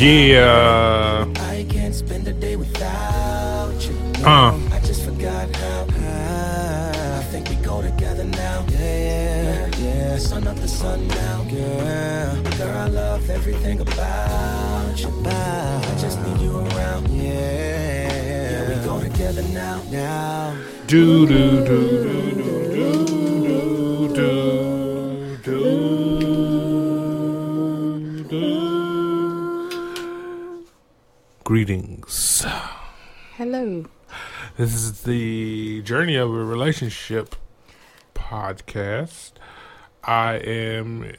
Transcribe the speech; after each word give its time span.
Yeah. 0.00 1.26
I 1.36 1.66
can't 1.68 1.94
spend 1.94 2.26
a 2.26 2.32
day 2.32 2.56
without 2.56 3.74
you. 3.86 3.94
Uh. 4.24 4.58
I 4.72 4.80
just 4.80 5.04
forgot 5.04 5.54
how. 5.56 5.86
I 7.18 7.22
think 7.30 7.50
we 7.50 7.56
go 7.56 7.82
together 7.82 8.24
now. 8.24 8.64
Yeah, 8.70 8.78
yeah, 8.78 9.76
yeah. 9.78 10.18
Sun 10.18 10.46
up 10.46 10.56
the 10.56 10.68
sun 10.68 11.06
now. 11.08 11.44
Girl, 11.44 12.42
girl, 12.58 12.78
I 12.78 12.88
love 12.88 13.28
everything 13.28 13.80
about 13.80 14.98
you. 14.98 15.10
I 15.26 15.96
just 16.00 16.18
need 16.22 16.40
you 16.40 16.58
around. 16.58 17.08
Yeah, 17.10 18.12
yeah. 18.24 18.68
We 18.68 18.84
go 18.86 19.00
together 19.00 19.42
now. 19.52 19.82
Now. 19.90 20.56
Do 20.86 21.26
do 21.26 21.64
do 21.66 22.04
do 22.04 22.19
Greetings. 31.60 32.46
Hello. 33.36 33.84
This 34.56 34.72
is 34.72 35.02
the 35.02 35.82
Journey 35.82 36.16
of 36.16 36.30
a 36.30 36.42
Relationship 36.42 37.36
podcast. 38.14 39.32
I 40.02 40.36
am 40.36 41.12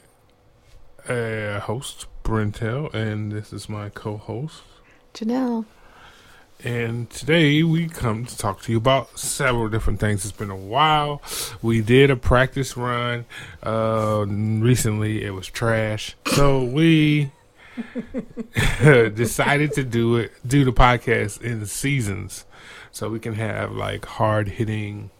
a 1.08 1.60
host, 1.60 2.06
Brentel, 2.24 2.92
and 2.92 3.30
this 3.30 3.52
is 3.52 3.68
my 3.68 3.88
co-host. 3.90 4.64
Janelle. 5.14 5.64
And 6.64 7.08
today 7.08 7.62
we 7.62 7.86
come 7.86 8.26
to 8.26 8.36
talk 8.36 8.62
to 8.62 8.72
you 8.72 8.78
about 8.78 9.16
several 9.16 9.68
different 9.68 10.00
things. 10.00 10.24
It's 10.24 10.36
been 10.36 10.50
a 10.50 10.56
while. 10.56 11.22
We 11.62 11.82
did 11.82 12.10
a 12.10 12.16
practice 12.16 12.76
run. 12.76 13.26
Uh, 13.62 14.26
recently, 14.26 15.22
it 15.22 15.34
was 15.34 15.46
trash. 15.46 16.16
So 16.26 16.64
we 16.64 17.30
decided 19.14 19.72
to 19.74 19.84
do 19.84 20.16
it, 20.16 20.32
do 20.46 20.64
the 20.64 20.72
podcast 20.72 21.40
in 21.40 21.64
seasons, 21.66 22.44
so 22.90 23.08
we 23.08 23.18
can 23.18 23.34
have 23.34 23.72
like 23.72 24.04
hard 24.04 24.48
hitting 24.48 25.10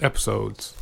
episodes 0.00 0.74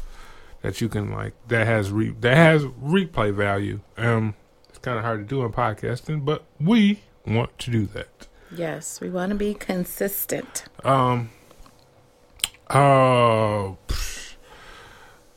that 0.63 0.81
you 0.81 0.89
can 0.89 1.13
like 1.13 1.35
that 1.49 1.67
has 1.67 1.91
re- 1.91 2.15
that 2.21 2.37
has 2.37 2.65
replay 2.65 3.35
value. 3.35 3.81
Um, 3.97 4.35
it's 4.69 4.79
kind 4.79 4.99
of 4.99 5.05
hard 5.05 5.21
to 5.21 5.27
do 5.27 5.45
in 5.45 5.53
podcasting, 5.53 6.25
but 6.25 6.45
we 6.61 7.01
want 7.27 7.59
to 7.61 7.71
do 7.71 7.87
that. 7.87 8.27
Yes, 8.51 9.01
we 9.01 9.11
want 9.11 9.31
to 9.31 9.37
be 9.37 9.55
consistent. 9.55 10.65
Um. 10.85 11.31
Uh, 12.69 13.73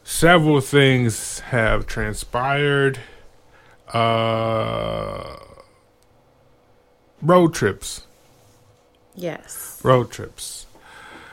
several 0.03 0.61
things 0.61 1.39
have 1.39 1.87
transpired. 1.87 2.99
Uh, 3.91 5.35
road 7.23 7.53
trips. 7.53 8.05
Yes. 9.15 9.79
Road 9.83 10.11
trips. 10.11 10.65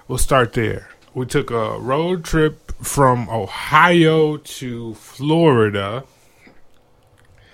We'll 0.08 0.18
start 0.18 0.52
there. 0.54 0.88
We 1.14 1.26
took 1.26 1.50
a 1.50 1.78
road 1.78 2.24
trip 2.24 2.72
from 2.82 3.28
Ohio 3.28 4.36
to 4.36 4.94
Florida. 4.94 6.04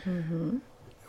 Mm-hmm. 0.05 0.59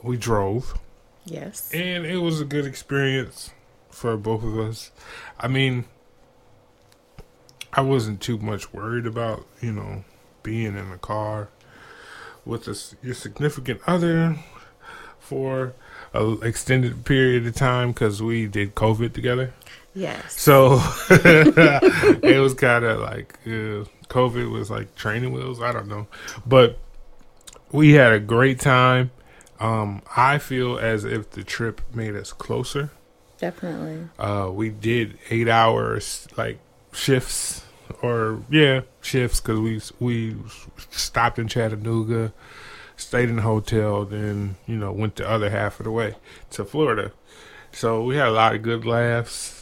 We 0.02 0.18
drove. 0.18 0.80
Yes. 1.26 1.70
And 1.74 2.06
it 2.06 2.18
was 2.18 2.40
a 2.40 2.46
good 2.46 2.66
experience 2.66 3.52
for 3.90 4.16
both 4.16 4.44
of 4.44 4.58
us. 4.58 4.92
I 5.40 5.48
mean, 5.48 5.86
I 7.74 7.82
wasn't 7.82 8.22
too 8.22 8.38
much 8.38 8.74
worried 8.74 9.06
about, 9.06 9.46
you 9.62 9.74
know, 9.74 10.06
being 10.42 10.78
in 10.78 10.90
the 10.90 10.98
car 10.98 11.50
with 12.46 12.68
a 12.68 13.06
your 13.06 13.14
significant 13.14 13.82
other 13.86 14.38
for 15.20 15.74
an 16.18 16.40
extended 16.44 17.06
period 17.06 17.46
of 17.48 17.56
time 17.56 17.92
because 17.92 18.22
we 18.22 18.48
did 18.48 18.76
COVID 18.76 19.14
together. 19.14 19.54
Yes. 19.94 20.40
So 20.40 20.80
it 21.10 22.40
was 22.40 22.54
kind 22.54 22.86
of 22.86 23.00
like 23.00 23.40
uh, 23.46 23.86
COVID 24.10 24.52
was 24.52 24.70
like 24.70 24.94
training 24.96 25.34
wheels. 25.34 25.62
I 25.62 25.72
don't 25.72 25.88
know, 25.88 26.08
but 26.46 26.78
we 27.72 27.94
had 27.94 28.14
a 28.14 28.20
great 28.20 28.60
time. 28.60 29.12
Um, 29.60 30.04
I 30.16 30.38
feel 30.38 30.78
as 30.78 31.04
if 31.04 31.32
the 31.32 31.44
trip 31.44 31.82
made 31.94 32.16
us 32.16 32.32
closer. 32.32 32.92
Definitely. 33.40 34.08
Uh, 34.20 34.52
we 34.52 34.70
did 34.70 35.18
eight 35.30 35.48
hours 35.48 36.28
like 36.38 36.60
shifts, 36.92 37.66
or 38.02 38.44
yeah, 38.50 38.82
shifts 39.02 39.42
because 39.42 39.60
we 39.60 39.82
we 40.00 40.36
stopped 40.92 41.40
in 41.40 41.48
Chattanooga, 41.48 42.34
stayed 42.98 43.30
in 43.30 43.38
the 43.38 43.42
hotel, 43.44 44.04
then 44.04 44.58
you 44.66 44.76
know 44.76 44.92
went 44.92 45.16
the 45.16 45.30
other 45.30 45.50
half 45.50 45.80
of 45.80 45.86
the 45.86 45.92
way 45.92 46.16
to 46.52 46.66
Florida. 46.66 47.14
So 47.72 48.04
we 48.04 48.18
had 48.18 48.28
a 48.28 48.32
lot 48.32 48.56
of 48.56 48.62
good 48.64 48.86
laughs. 48.86 49.54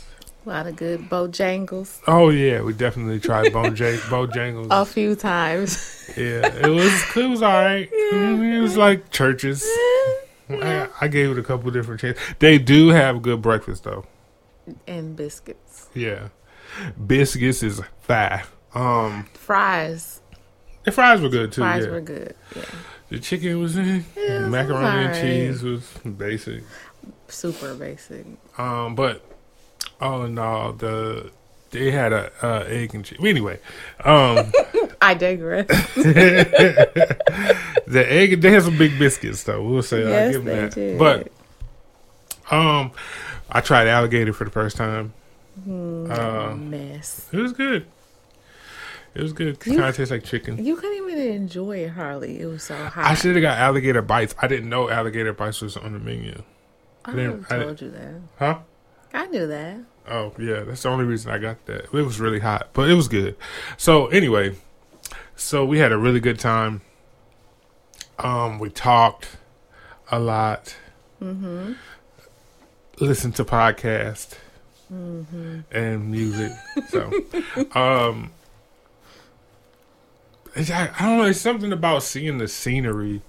A 0.46 0.50
lot 0.50 0.68
of 0.68 0.76
good 0.76 1.10
Bojangles. 1.10 2.02
Oh 2.08 2.30
yeah, 2.30 2.62
we 2.62 2.74
definitely 2.74 3.20
tried 3.20 3.52
Bojang- 3.52 3.98
Bojangles. 4.10 4.68
A 4.70 4.86
few 4.86 5.16
times. 5.16 6.12
Yeah, 6.16 6.46
it 6.48 6.70
was 6.70 7.18
it 7.18 7.30
was 7.30 7.42
all 7.42 7.52
right. 7.52 7.90
It 8.12 8.62
was 8.62 8.78
like 8.78 9.12
Church's. 9.12 9.64
I, 10.50 10.88
I 11.02 11.08
gave 11.08 11.32
it 11.32 11.40
a 11.40 11.44
couple 11.44 11.72
different 11.72 12.02
chances. 12.02 12.24
They 12.38 12.60
do 12.60 12.90
have 12.90 13.22
good 13.24 13.42
breakfast 13.42 13.84
though. 13.84 14.06
and 14.88 15.16
biscuits. 15.16 15.90
Yeah, 15.96 16.30
biscuits 17.08 17.64
is 17.64 17.82
fat. 18.02 18.48
Um, 18.76 19.28
Fries. 19.34 20.22
the 20.84 20.92
fries 20.92 21.22
were 21.22 21.30
good 21.30 21.52
too. 21.52 21.62
Fries 21.62 21.86
yeah. 21.86 21.92
were 21.92 22.02
good. 22.02 22.36
Yeah. 22.56 22.64
The 23.16 23.22
chicken 23.22 23.62
was 23.62 23.78
in. 23.78 24.04
Yeah, 24.18 24.42
was 24.42 24.50
macaroni 24.50 25.06
and 25.06 25.16
cheese 25.16 25.64
was 25.64 25.90
basic. 26.00 26.64
Super 27.30 27.74
basic. 27.74 28.26
Um, 28.58 28.94
but 28.94 29.24
all 30.02 30.26
in 30.26 30.38
all, 30.38 30.74
the 30.74 31.32
they 31.72 31.92
had 31.92 32.12
a 32.12 32.30
uh, 32.44 32.66
egg 32.68 32.94
and 32.94 33.06
cheese. 33.06 33.20
Anyway, 33.24 33.58
um. 34.04 34.52
I 35.02 35.14
digress. 35.14 35.66
the 35.96 37.16
egg 37.88 38.42
they 38.42 38.52
had 38.52 38.64
some 38.64 38.78
big 38.78 39.00
biscuits 39.00 39.44
though. 39.44 39.64
We'll 39.64 39.82
say 39.82 40.06
I 40.06 40.10
yes, 40.10 40.32
give 40.34 40.44
them 40.44 40.54
they 40.54 40.62
that. 40.62 40.74
did. 40.74 41.00
But 41.00 41.32
um, 42.52 42.92
I 43.50 43.62
tried 43.62 43.88
alligator 43.88 44.34
for 44.34 44.44
the 44.44 44.52
first 44.52 44.76
time. 44.76 45.14
Uh, 45.66 46.54
mess. 46.58 47.30
it 47.32 47.38
was 47.38 47.54
good. 47.54 47.86
It 49.16 49.22
was 49.24 49.34
good. 49.34 49.58
You- 49.66 49.78
Kind 49.78 49.90
of 49.90 49.96
tastes 49.96 50.12
like 50.12 50.24
chicken. 50.24 50.64
You 50.64 50.76
couldn't 50.76 50.98
even 51.10 51.18
enjoy 51.34 51.78
it 51.86 51.90
hardly. 51.92 52.40
It 52.42 52.46
was 52.48 52.64
so 52.64 52.76
hot. 52.76 53.06
I 53.06 53.14
should 53.16 53.36
have 53.36 53.42
got 53.42 53.58
alligator 53.58 54.02
bites. 54.02 54.36
I 54.42 54.48
didn't 54.48 54.70
know 54.70 54.90
alligator 54.90 55.32
bites 55.34 55.62
was 55.62 55.78
on 55.78 55.94
the 55.94 56.00
menu. 56.00 56.42
I 57.06 57.12
didn't- 57.12 57.32
would've 57.32 57.52
I 57.52 57.64
told 57.64 57.82
you 57.82 57.92
that. 57.92 58.16
Huh? 58.38 58.60
I 59.14 59.28
knew 59.28 59.48
that. 59.48 59.78
Oh 60.10 60.34
yeah, 60.38 60.62
that's 60.62 60.84
the 60.84 60.90
only 60.90 61.06
reason 61.06 61.32
I 61.32 61.38
got 61.38 61.66
that. 61.68 61.86
It 61.86 61.92
was 61.94 62.20
really 62.20 62.40
hot, 62.40 62.70
but 62.74 62.90
it 62.90 62.94
was 62.94 63.08
good. 63.08 63.36
So 63.78 64.08
anyway, 64.08 64.56
so 65.36 65.66
we 65.66 65.80
had 65.80 65.92
a 65.92 65.98
really 65.98 66.20
good 66.20 66.38
time. 66.40 66.82
Um, 68.20 68.60
we 68.60 68.70
talked 68.70 69.38
a 70.12 70.20
lot. 70.20 70.76
Mm-hmm. 71.22 71.74
Listened 73.00 73.36
to 73.38 73.46
podcast 73.46 74.36
and 74.90 76.12
music. 76.12 76.52
So, 76.90 77.12
um, 77.74 78.32
I, 80.56 80.92
I 81.00 81.06
don't 81.06 81.18
know. 81.18 81.24
It's 81.26 81.40
something 81.40 81.72
about 81.72 82.04
seeing 82.04 82.38
the 82.38 82.48
scenery, 82.48 83.22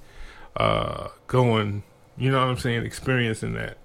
uh, 0.56 1.08
going. 1.26 1.82
You 2.18 2.30
know 2.30 2.40
what 2.40 2.48
I'm 2.48 2.58
saying? 2.58 2.84
Experiencing 2.84 3.54
that 3.54 3.78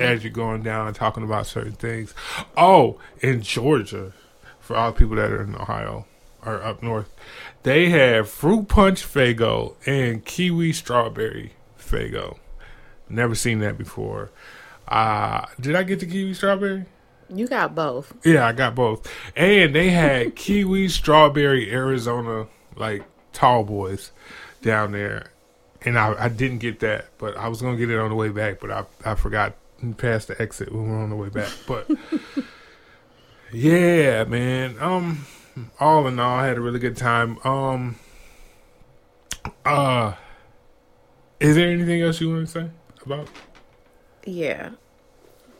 as 0.00 0.24
you're 0.24 0.32
going 0.32 0.62
down 0.62 0.86
and 0.86 0.94
talking 0.96 1.22
about 1.22 1.46
certain 1.46 1.72
things. 1.72 2.14
Oh, 2.56 2.98
in 3.20 3.42
Georgia, 3.42 4.12
for 4.60 4.76
all 4.76 4.92
the 4.92 4.98
people 4.98 5.16
that 5.16 5.30
are 5.30 5.42
in 5.42 5.54
Ohio 5.54 6.06
or 6.44 6.62
up 6.62 6.82
north, 6.82 7.12
they 7.62 7.88
have 7.90 8.28
fruit 8.28 8.68
punch 8.68 9.02
Faygo 9.02 9.74
and 9.86 10.24
kiwi 10.24 10.72
strawberry 10.72 11.54
Faygo. 11.78 12.38
Never 13.08 13.34
seen 13.34 13.60
that 13.60 13.78
before. 13.78 14.30
Uh, 14.88 15.46
did 15.60 15.74
I 15.74 15.82
get 15.82 16.00
the 16.00 16.06
kiwi 16.06 16.34
strawberry? 16.34 16.86
You 17.28 17.46
got 17.46 17.74
both. 17.74 18.14
Yeah, 18.24 18.46
I 18.46 18.52
got 18.52 18.74
both. 18.74 19.10
And 19.34 19.74
they 19.74 19.90
had 19.90 20.36
kiwi 20.36 20.88
strawberry 20.88 21.72
Arizona 21.72 22.46
like 22.76 23.04
tall 23.32 23.64
boys 23.64 24.12
down 24.62 24.92
there. 24.92 25.30
And 25.82 25.98
I, 25.98 26.14
I 26.18 26.28
didn't 26.28 26.58
get 26.58 26.80
that, 26.80 27.06
but 27.18 27.36
I 27.36 27.48
was 27.48 27.60
gonna 27.60 27.76
get 27.76 27.90
it 27.90 27.98
on 27.98 28.08
the 28.08 28.16
way 28.16 28.30
back, 28.30 28.60
but 28.60 28.70
I 28.70 28.84
I 29.04 29.14
forgot 29.14 29.54
past 29.98 30.28
the 30.28 30.40
exit 30.40 30.72
when 30.72 30.84
we 30.84 30.90
were 30.90 30.96
on 30.96 31.10
the 31.10 31.16
way 31.16 31.28
back. 31.28 31.50
But 31.66 31.90
yeah, 33.52 34.24
man. 34.24 34.76
Um 34.80 35.26
all 35.78 36.06
in 36.08 36.18
all 36.18 36.38
I 36.38 36.46
had 36.46 36.56
a 36.56 36.60
really 36.60 36.78
good 36.78 36.96
time. 36.96 37.38
Um 37.44 37.96
uh 39.64 40.14
is 41.40 41.56
there 41.56 41.68
anything 41.68 42.00
else 42.00 42.20
you 42.20 42.30
want 42.30 42.46
to 42.48 42.52
say 42.52 42.70
about 43.04 43.28
Yeah. 44.24 44.70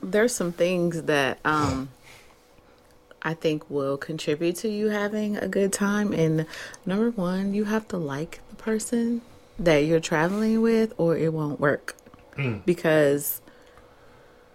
There's 0.02 0.34
some 0.34 0.52
things 0.52 1.02
that 1.02 1.38
um 1.44 1.90
I 3.24 3.34
think 3.34 3.68
will 3.70 3.96
contribute 3.96 4.56
to 4.56 4.68
you 4.68 4.90
having 4.90 5.36
a 5.36 5.48
good 5.48 5.72
time 5.72 6.12
and 6.12 6.46
number 6.84 7.10
1, 7.10 7.54
you 7.54 7.64
have 7.64 7.88
to 7.88 7.96
like 7.96 8.40
the 8.50 8.56
person 8.56 9.22
that 9.58 9.78
you're 9.78 10.00
traveling 10.00 10.60
with 10.60 10.92
or 10.98 11.16
it 11.16 11.32
won't 11.32 11.58
work. 11.58 11.96
because 12.66 13.40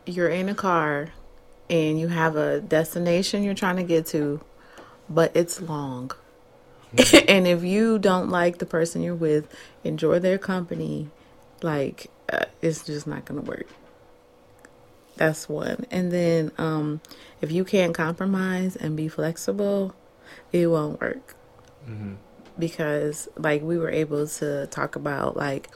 you're 0.05 0.29
in 0.29 0.49
a 0.49 0.55
car 0.55 1.09
and 1.69 1.99
you 1.99 2.07
have 2.07 2.35
a 2.35 2.59
destination 2.59 3.43
you're 3.43 3.53
trying 3.53 3.77
to 3.77 3.83
get 3.83 4.05
to, 4.07 4.41
but 5.09 5.31
it's 5.35 5.61
long. 5.61 6.11
and 7.27 7.47
if 7.47 7.63
you 7.63 7.99
don't 7.99 8.29
like 8.29 8.57
the 8.57 8.65
person 8.65 9.01
you're 9.01 9.15
with, 9.15 9.47
enjoy 9.83 10.19
their 10.19 10.37
company, 10.37 11.09
like 11.61 12.07
uh, 12.31 12.45
it's 12.61 12.83
just 12.83 13.05
not 13.05 13.25
going 13.25 13.39
to 13.39 13.47
work. 13.47 13.67
That's 15.19 15.49
one. 15.49 15.85
And 15.91 16.13
then 16.13 16.51
um 16.57 17.01
if 17.41 17.51
you 17.51 17.65
can't 17.65 17.93
compromise 17.93 18.77
and 18.77 18.95
be 18.95 19.09
flexible, 19.09 19.93
it 20.53 20.67
won't 20.67 21.01
work. 21.01 21.35
Because 22.57 23.27
like 23.35 23.61
we 23.61 23.77
were 23.77 23.89
able 23.89 24.25
to 24.27 24.67
talk 24.67 24.95
about 24.95 25.35
like 25.35 25.69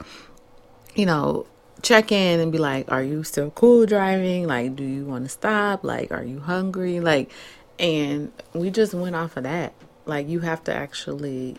you 0.94 1.04
know, 1.04 1.46
check 1.82 2.10
in 2.10 2.40
and 2.40 2.52
be 2.52 2.58
like, 2.58 2.90
are 2.90 3.02
you 3.02 3.22
still 3.22 3.50
cool 3.50 3.84
driving? 3.84 4.46
Like, 4.46 4.76
do 4.76 4.84
you 4.84 5.04
want 5.04 5.24
to 5.24 5.28
stop? 5.28 5.84
Like, 5.84 6.10
are 6.10 6.24
you 6.24 6.40
hungry? 6.40 7.00
Like, 7.00 7.30
and 7.78 8.32
we 8.54 8.70
just 8.70 8.94
went 8.94 9.14
off 9.14 9.36
of 9.36 9.42
that. 9.42 9.74
Like, 10.06 10.28
you 10.28 10.40
have 10.40 10.64
to 10.64 10.74
actually 10.74 11.56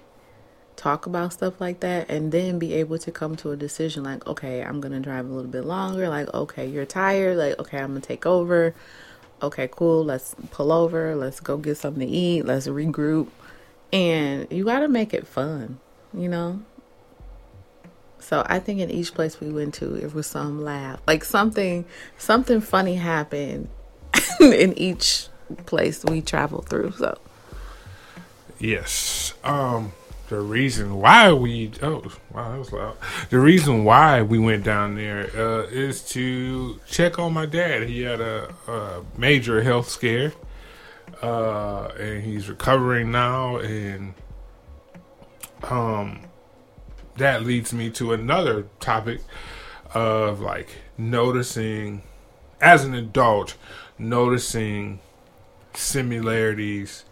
talk 0.76 1.06
about 1.06 1.34
stuff 1.34 1.60
like 1.60 1.80
that 1.80 2.10
and 2.10 2.32
then 2.32 2.60
be 2.60 2.74
able 2.74 2.98
to 3.00 3.12
come 3.12 3.36
to 3.38 3.52
a 3.52 3.56
decision 3.56 4.04
like, 4.04 4.26
okay, 4.28 4.64
I'm 4.64 4.82
going 4.82 4.92
to 4.92 5.00
drive 5.00 5.26
a 5.26 5.34
little 5.34 5.50
bit 5.50 5.66
longer. 5.66 6.10
Like, 6.10 6.34
okay, 6.34 6.68
you're 6.68 6.86
tired. 6.86 7.38
Like, 7.38 7.60
okay, 7.60 7.80
I'm 7.80 7.92
going 7.92 8.02
to 8.02 8.08
take 8.08 8.26
over. 8.26 8.76
Okay, 9.42 9.70
cool. 9.72 10.04
Let's 10.04 10.36
pull 10.52 10.72
over. 10.72 11.16
Let's 11.16 11.40
go 11.40 11.58
get 11.58 11.78
something 11.78 12.06
to 12.06 12.14
eat. 12.14 12.46
Let's 12.46 12.68
regroup. 12.68 13.30
And 13.94 14.48
you 14.52 14.66
got 14.66 14.80
to 14.80 14.88
make 14.88 15.14
it 15.14 15.28
fun, 15.28 15.80
you 16.14 16.28
know? 16.28 16.62
So 18.20 18.44
I 18.48 18.60
think 18.60 18.80
in 18.80 18.90
each 18.90 19.14
place 19.14 19.40
we 19.40 19.52
went 19.52 19.76
to, 19.76 19.96
it 19.96 20.14
was 20.14 20.26
some 20.26 20.64
laugh, 20.64 21.00
like 21.06 21.24
something, 21.24 21.86
something 22.18 22.60
funny 22.60 22.96
happened 22.96 23.70
in 24.40 24.74
each 24.80 25.28
place 25.68 26.04
we 26.04 26.22
traveled 26.22 26.68
through. 26.68 26.94
So 26.94 27.20
Yes. 28.60 29.34
Um, 29.44 29.92
the 30.28 30.40
reason 30.40 30.96
why 30.96 31.32
we 31.32 31.72
oh 31.82 32.04
wow 32.34 32.52
that 32.52 32.58
was 32.58 32.72
loud. 32.72 32.98
The 33.30 33.40
reason 33.40 33.84
why 33.84 34.22
we 34.22 34.40
went 34.40 34.64
down 34.64 34.96
there 34.96 35.30
uh, 35.36 35.64
is 35.68 36.02
to 36.10 36.80
check 36.88 37.20
on 37.20 37.34
my 37.34 37.46
dad. 37.46 37.84
He 37.84 38.02
had 38.02 38.22
a, 38.22 38.54
a 38.68 39.04
major 39.18 39.62
health 39.62 39.90
scare, 39.90 40.34
uh, 41.22 41.90
and 42.00 42.24
he's 42.24 42.50
recovering 42.50 43.12
now. 43.12 43.58
And 43.58 44.16
um, 45.64 46.22
that 47.18 47.44
leads 47.44 47.74
me 47.74 47.90
to 47.92 48.14
another 48.14 48.68
topic 48.80 49.22
of 49.94 50.42
like 50.42 50.70
noticing 50.98 52.02
as 52.60 52.84
an 52.84 52.94
adult, 52.94 53.56
noticing 53.98 55.00
similarities 55.74 57.06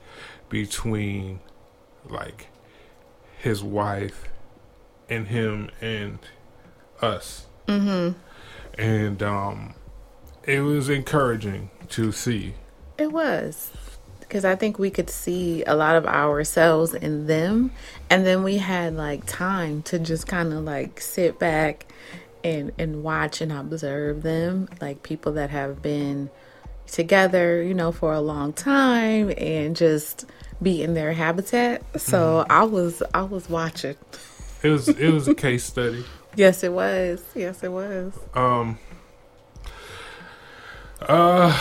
between 0.50 1.40
like 2.10 2.48
his 3.44 3.62
wife 3.62 4.30
and 5.10 5.28
him 5.28 5.70
and 5.82 6.18
us. 7.02 7.46
Mm-hmm. 7.68 8.18
And 8.82 9.22
um, 9.22 9.74
it 10.44 10.62
was 10.62 10.90
encouraging 10.90 11.70
to 11.90 12.14
see. 12.14 12.56
it 12.98 13.12
was 13.12 13.72
because 14.22 14.46
I 14.46 14.56
think 14.56 14.80
we 14.80 14.90
could 14.90 15.10
see 15.10 15.64
a 15.66 15.76
lot 15.76 15.96
of 15.98 16.08
ourselves 16.08 16.94
in 16.96 17.28
them, 17.28 17.72
and 18.10 18.26
then 18.26 18.44
we 18.44 18.58
had 18.58 18.96
like 18.96 19.26
time 19.26 19.84
to 19.84 20.00
just 20.00 20.26
kind 20.26 20.54
of 20.54 20.64
like 20.64 21.02
sit 21.02 21.38
back 21.38 21.86
and 22.44 22.72
and 22.80 23.04
watch 23.04 23.42
and 23.42 23.52
observe 23.52 24.24
them, 24.24 24.70
like 24.82 25.04
people 25.04 25.34
that 25.34 25.50
have 25.50 25.82
been 25.82 26.32
together, 26.88 27.62
you 27.62 27.74
know, 27.74 27.92
for 27.92 28.14
a 28.14 28.22
long 28.22 28.54
time 28.54 29.32
and 29.38 29.76
just 29.76 30.26
be 30.64 30.82
in 30.82 30.94
their 30.94 31.14
habitat. 31.14 31.84
So 32.00 32.46
I 32.50 32.64
was 32.64 33.04
I 33.14 33.24
was 33.24 33.50
watching. 33.50 33.96
It 34.64 34.70
was 34.70 34.88
it 34.88 35.12
was 35.12 35.28
a 35.28 35.36
case 35.36 35.64
study. 35.64 36.04
Yes, 36.36 36.64
it 36.64 36.74
was. 36.74 37.24
Yes, 37.36 37.62
it 37.62 37.72
was. 37.72 38.12
Um. 38.34 38.80
Uh, 41.00 41.56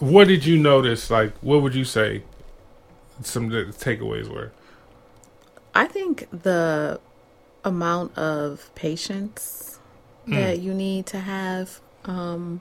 what 0.00 0.26
did 0.26 0.44
you 0.44 0.58
notice? 0.58 1.08
Like, 1.08 1.36
what 1.38 1.62
would 1.62 1.76
you 1.76 1.84
say? 1.84 2.24
Some 3.22 3.44
of 3.44 3.52
the 3.52 3.64
takeaways 3.66 4.26
were. 4.28 4.50
I 5.72 5.86
think 5.86 6.26
the 6.32 6.98
amount 7.64 8.18
of 8.18 8.74
patience 8.74 9.78
that 10.26 10.58
you 10.58 10.74
need 10.74 11.06
to 11.06 11.20
have 11.20 11.80
um, 12.04 12.60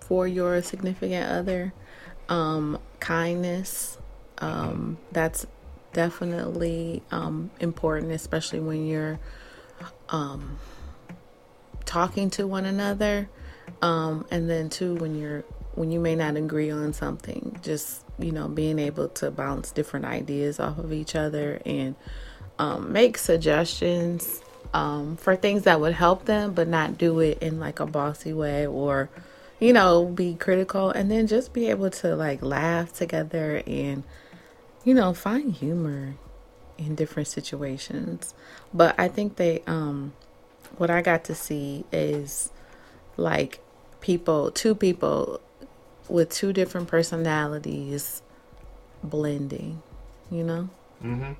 for 0.00 0.26
your 0.26 0.62
significant 0.62 1.30
other, 1.30 1.72
um, 2.28 2.78
kindness, 3.00 3.98
um, 4.38 4.98
that's 5.12 5.46
definitely 5.92 7.02
um, 7.10 7.50
important, 7.60 8.12
especially 8.12 8.60
when 8.60 8.86
you're 8.86 9.18
um, 10.08 10.58
talking 11.84 12.30
to 12.30 12.46
one 12.46 12.64
another. 12.64 13.28
Um, 13.82 14.26
and 14.30 14.48
then 14.48 14.68
too, 14.68 14.94
when 14.96 15.18
you're 15.18 15.44
when 15.74 15.90
you 15.90 16.00
may 16.00 16.14
not 16.14 16.36
agree 16.36 16.70
on 16.70 16.92
something, 16.92 17.58
just 17.62 18.02
you 18.18 18.32
know, 18.32 18.48
being 18.48 18.78
able 18.78 19.08
to 19.08 19.30
bounce 19.30 19.70
different 19.72 20.06
ideas 20.06 20.58
off 20.58 20.78
of 20.78 20.92
each 20.92 21.14
other 21.14 21.60
and 21.66 21.94
um, 22.58 22.92
make 22.92 23.18
suggestions 23.18 24.40
um, 24.72 25.16
for 25.16 25.36
things 25.36 25.64
that 25.64 25.80
would 25.80 25.94
help 25.94 26.24
them, 26.24 26.54
but 26.54 26.68
not 26.68 26.98
do 26.98 27.20
it 27.20 27.42
in 27.42 27.60
like 27.60 27.80
a 27.80 27.86
bossy 27.86 28.32
way 28.32 28.66
or, 28.66 29.08
you 29.60 29.72
know, 29.72 30.06
be 30.06 30.34
critical. 30.34 30.90
And 30.90 31.10
then 31.10 31.26
just 31.26 31.52
be 31.52 31.68
able 31.68 31.90
to 31.90 32.16
like 32.16 32.42
laugh 32.42 32.92
together 32.92 33.62
and, 33.66 34.02
you 34.86 34.94
know, 34.94 35.12
find 35.12 35.52
humor 35.52 36.14
in 36.78 36.94
different 36.94 37.28
situations. 37.28 38.32
But 38.72 38.94
I 38.98 39.08
think 39.08 39.36
they, 39.36 39.62
um, 39.66 40.14
what 40.78 40.90
I 40.90 41.02
got 41.02 41.24
to 41.24 41.34
see 41.34 41.84
is 41.92 42.50
like 43.18 43.60
people, 44.00 44.50
two 44.52 44.74
people 44.74 45.40
with 46.08 46.30
two 46.30 46.52
different 46.54 46.88
personalities 46.88 48.22
blending, 49.02 49.82
you 50.30 50.44
know? 50.44 50.70
Mm-hmm. 51.04 51.32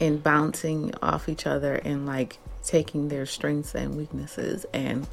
and 0.00 0.22
bouncing 0.22 0.92
off 1.02 1.28
each 1.28 1.46
other 1.46 1.74
and 1.76 2.06
like 2.06 2.38
taking 2.64 3.08
their 3.08 3.26
strengths 3.26 3.74
and 3.76 3.96
weaknesses 3.96 4.66
and 4.74 5.06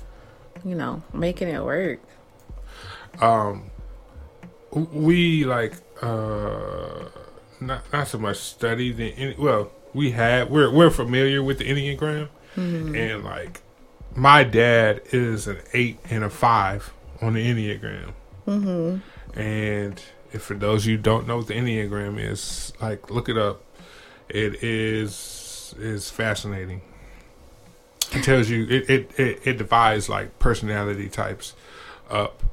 you 0.66 0.74
know 0.74 1.04
making 1.14 1.50
it 1.50 1.64
work 1.64 2.00
Um, 3.22 3.70
we 4.72 5.46
like 5.46 5.74
uh, 6.02 7.06
not 7.60 7.92
not 7.92 8.08
so 8.08 8.18
much 8.18 8.38
study 8.38 8.92
the 8.92 9.36
well, 9.38 9.72
we 9.94 10.12
had 10.12 10.50
we're 10.50 10.72
we're 10.72 10.90
familiar 10.90 11.44
with 11.44 11.60
the 11.60 11.66
enneagram, 11.66 12.30
and 12.96 13.24
like 13.24 13.62
my 14.16 14.44
dad 14.44 15.02
is 15.12 15.48
an 15.48 15.60
eight 15.74 16.00
and 16.10 16.24
a 16.24 16.30
five 16.30 16.94
on 17.22 17.34
the 17.34 17.46
enneagram, 17.46 18.14
mm-hmm. 18.48 19.40
and 19.40 20.02
if 20.32 20.42
for 20.42 20.54
those 20.54 20.86
of 20.86 20.90
you 20.92 20.98
don't 20.98 21.28
know 21.28 21.38
what 21.38 21.48
the 21.48 21.54
enneagram 21.54 22.18
is, 22.20 22.74
like 22.82 23.10
look 23.10 23.30
it 23.30 23.38
up. 23.38 23.64
It 24.30 24.64
is 24.64 25.76
is 25.78 26.10
fascinating. 26.10 26.82
It 28.14 28.24
tells 28.24 28.50
you 28.50 28.64
it 28.70 28.90
it 28.90 29.20
it, 29.20 29.40
it 29.46 29.58
divides 29.58 30.08
like 30.10 30.40
personality 30.40 31.10
types 31.10 31.54
up 32.10 32.44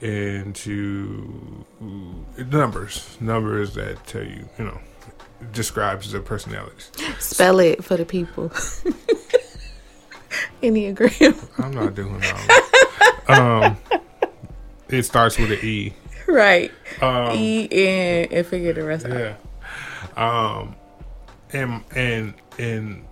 into 0.00 1.64
numbers. 2.36 3.16
Numbers 3.20 3.74
that 3.74 4.06
tell 4.06 4.24
you 4.24 4.48
you 4.58 4.64
know 4.64 4.80
describes 5.52 6.12
the 6.12 6.20
personalities. 6.20 6.90
Spell 7.18 7.60
it 7.60 7.84
for 7.84 7.96
the 7.96 8.04
people. 8.04 8.50
Enneagram 10.62 11.48
i'm 11.58 11.72
not 11.72 11.94
doing 11.94 12.20
that. 12.20 13.24
Um 13.28 13.76
it 14.88 15.02
starts 15.04 15.38
with 15.38 15.50
an 15.52 15.58
e. 15.62 15.94
Right. 16.28 16.70
Um 17.00 17.32
e 17.36 17.68
and, 17.70 18.32
and 18.32 18.46
figure 18.46 18.72
the 18.72 18.84
rest 18.84 19.06
out 19.06 19.36
yeah. 20.16 20.56
Um 20.60 20.76
and 21.52 21.84
and 21.94 22.34
and 22.58 23.06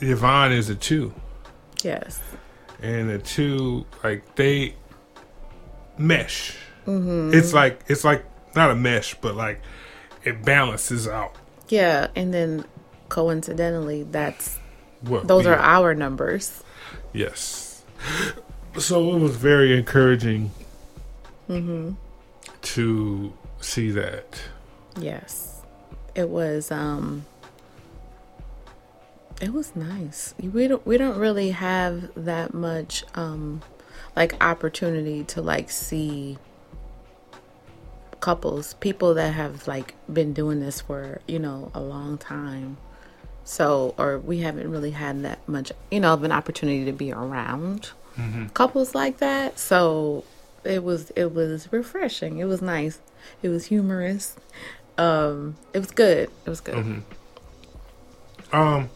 Yvonne 0.00 0.52
is 0.52 0.68
a 0.68 0.74
two. 0.74 1.14
Yes. 1.82 2.20
And 2.80 3.10
the 3.10 3.18
two 3.18 3.86
like 4.02 4.34
they 4.36 4.74
mesh. 5.98 6.56
It's 6.86 7.52
like 7.52 7.82
it's 7.88 8.04
like 8.04 8.24
not 8.56 8.70
a 8.70 8.74
mesh, 8.74 9.14
but 9.20 9.34
like 9.36 9.60
it 10.24 10.44
balances 10.44 11.06
out. 11.08 11.34
yeah 11.68 12.08
and 12.16 12.32
then 12.34 12.64
coincidentally 13.08 14.02
that's 14.04 14.58
What 15.02 15.26
those 15.28 15.44
we- 15.46 15.50
are 15.52 15.58
our 15.58 15.94
numbers 15.94 16.62
yes. 17.12 17.84
So 18.78 19.14
it 19.14 19.18
was 19.20 19.36
very 19.36 19.76
encouraging 19.78 20.50
to 22.62 23.32
see 23.60 23.90
that. 23.90 24.40
yes 24.98 25.62
it 26.14 26.28
was 26.28 26.70
um 26.70 27.24
It 29.40 29.52
was 29.52 29.74
nice. 29.74 30.34
We 30.40 30.68
don't 30.68 30.86
we 30.86 30.96
don't 30.98 31.18
really 31.18 31.50
have 31.50 32.10
that 32.16 32.54
much 32.54 33.02
um 33.14 33.62
like 34.16 34.42
opportunity 34.42 35.24
to 35.24 35.42
like 35.42 35.70
see 35.70 36.38
couples, 38.20 38.74
people 38.74 39.14
that 39.14 39.34
have 39.34 39.66
like 39.66 39.94
been 40.12 40.32
doing 40.32 40.60
this 40.60 40.80
for, 40.80 41.20
you 41.26 41.38
know, 41.38 41.70
a 41.74 41.80
long 41.80 42.18
time. 42.18 42.76
So, 43.44 43.94
or 43.98 44.18
we 44.18 44.38
haven't 44.38 44.70
really 44.70 44.92
had 44.92 45.22
that 45.24 45.46
much, 45.48 45.72
you 45.90 45.98
know, 46.00 46.14
of 46.14 46.22
an 46.22 46.30
opportunity 46.32 46.84
to 46.84 46.92
be 46.92 47.12
around 47.12 47.90
couples 48.54 48.94
like 48.94 49.18
that. 49.18 49.58
So, 49.58 50.24
it 50.64 50.84
was 50.84 51.10
it 51.16 51.34
was 51.34 51.72
refreshing. 51.72 52.38
It 52.38 52.44
was 52.44 52.62
nice. 52.62 53.00
It 53.42 53.48
was 53.48 53.66
humorous. 53.66 54.36
Um, 54.98 55.56
it 55.72 55.78
was 55.80 55.90
good. 55.90 56.30
It 56.44 56.50
was 56.50 56.60
good. 56.60 56.76
Um. 58.52 58.90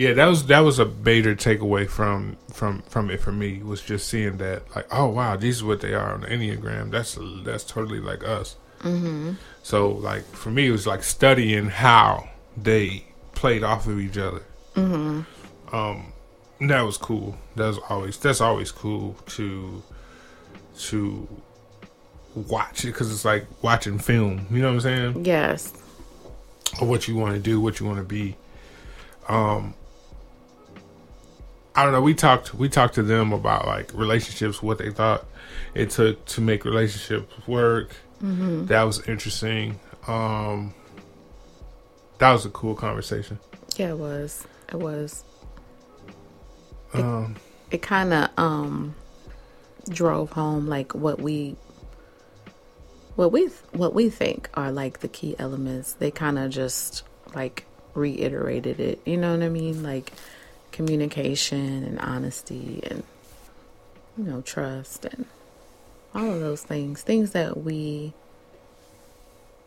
Yeah, 0.00 0.14
that 0.14 0.28
was 0.28 0.46
that 0.46 0.60
was 0.60 0.78
a 0.78 0.86
major 0.86 1.36
takeaway 1.36 1.86
from 1.86 2.38
from 2.50 2.80
from 2.88 3.10
it 3.10 3.20
for 3.20 3.32
me 3.32 3.62
was 3.62 3.82
just 3.82 4.08
seeing 4.08 4.38
that 4.38 4.62
like 4.74 4.86
oh 4.90 5.08
wow 5.08 5.36
these 5.36 5.56
is 5.56 5.62
what 5.62 5.82
they 5.82 5.92
are 5.92 6.14
on 6.14 6.22
the 6.22 6.28
enneagram 6.28 6.90
that's 6.90 7.18
that's 7.44 7.64
totally 7.64 8.00
like 8.00 8.24
us. 8.24 8.56
Mm-hmm. 8.78 9.32
So 9.62 9.90
like 9.90 10.24
for 10.24 10.50
me 10.50 10.68
it 10.68 10.70
was 10.70 10.86
like 10.86 11.02
studying 11.02 11.66
how 11.68 12.30
they 12.56 13.04
played 13.34 13.62
off 13.62 13.86
of 13.86 14.00
each 14.00 14.16
other. 14.16 14.42
Mm-hmm. 14.74 15.76
Um, 15.76 16.14
that 16.60 16.80
was 16.80 16.96
cool. 16.96 17.36
That 17.56 17.66
was 17.66 17.78
always 17.90 18.16
that's 18.16 18.40
always 18.40 18.72
cool 18.72 19.18
to 19.26 19.82
to 20.78 21.28
watch 22.34 22.84
it 22.84 22.92
because 22.94 23.12
it's 23.12 23.26
like 23.26 23.44
watching 23.60 23.98
film. 23.98 24.46
You 24.50 24.62
know 24.62 24.68
what 24.68 24.86
I'm 24.86 25.12
saying? 25.12 25.24
Yes. 25.26 25.74
or 26.80 26.88
what 26.88 27.06
you 27.06 27.16
want 27.16 27.34
to 27.34 27.38
do, 27.38 27.60
what 27.60 27.80
you 27.80 27.84
want 27.84 27.98
to 27.98 28.04
be. 28.04 28.36
Um, 29.28 29.74
I 31.80 31.84
don't 31.84 31.92
know. 31.92 32.02
We 32.02 32.12
talked. 32.12 32.52
We 32.52 32.68
talked 32.68 32.96
to 32.96 33.02
them 33.02 33.32
about 33.32 33.66
like 33.66 33.90
relationships, 33.94 34.62
what 34.62 34.76
they 34.76 34.90
thought 34.90 35.24
it 35.72 35.88
took 35.88 36.22
to 36.26 36.42
make 36.42 36.66
relationships 36.66 37.32
work. 37.48 37.96
That 38.20 38.82
was 38.82 39.08
interesting. 39.08 39.80
Um, 40.06 40.74
that 42.18 42.32
was 42.32 42.44
a 42.44 42.50
cool 42.50 42.74
conversation. 42.74 43.38
Yeah, 43.76 43.92
it 43.92 43.96
was. 43.96 44.46
It 44.68 44.76
was. 44.76 45.24
It, 46.92 47.00
Um, 47.00 47.36
it 47.70 47.80
kind 47.80 48.12
of 48.12 48.28
um 48.36 48.94
drove 49.88 50.32
home 50.32 50.66
like 50.66 50.94
what 50.94 51.18
we 51.18 51.56
what 53.16 53.32
we 53.32 53.46
what 53.72 53.94
we 53.94 54.10
think 54.10 54.50
are 54.52 54.70
like 54.70 55.00
the 55.00 55.08
key 55.08 55.34
elements. 55.38 55.94
They 55.94 56.10
kind 56.10 56.38
of 56.38 56.50
just 56.50 57.04
like 57.34 57.64
reiterated 57.94 58.80
it. 58.80 59.00
You 59.06 59.16
know 59.16 59.32
what 59.34 59.42
I 59.42 59.48
mean? 59.48 59.82
Like 59.82 60.12
communication 60.72 61.84
and 61.84 61.98
honesty 62.00 62.80
and 62.90 63.02
you 64.16 64.24
know 64.24 64.40
trust 64.42 65.04
and 65.04 65.26
all 66.14 66.30
of 66.30 66.40
those 66.40 66.62
things. 66.62 67.02
Things 67.02 67.32
that 67.32 67.58
we 67.58 68.12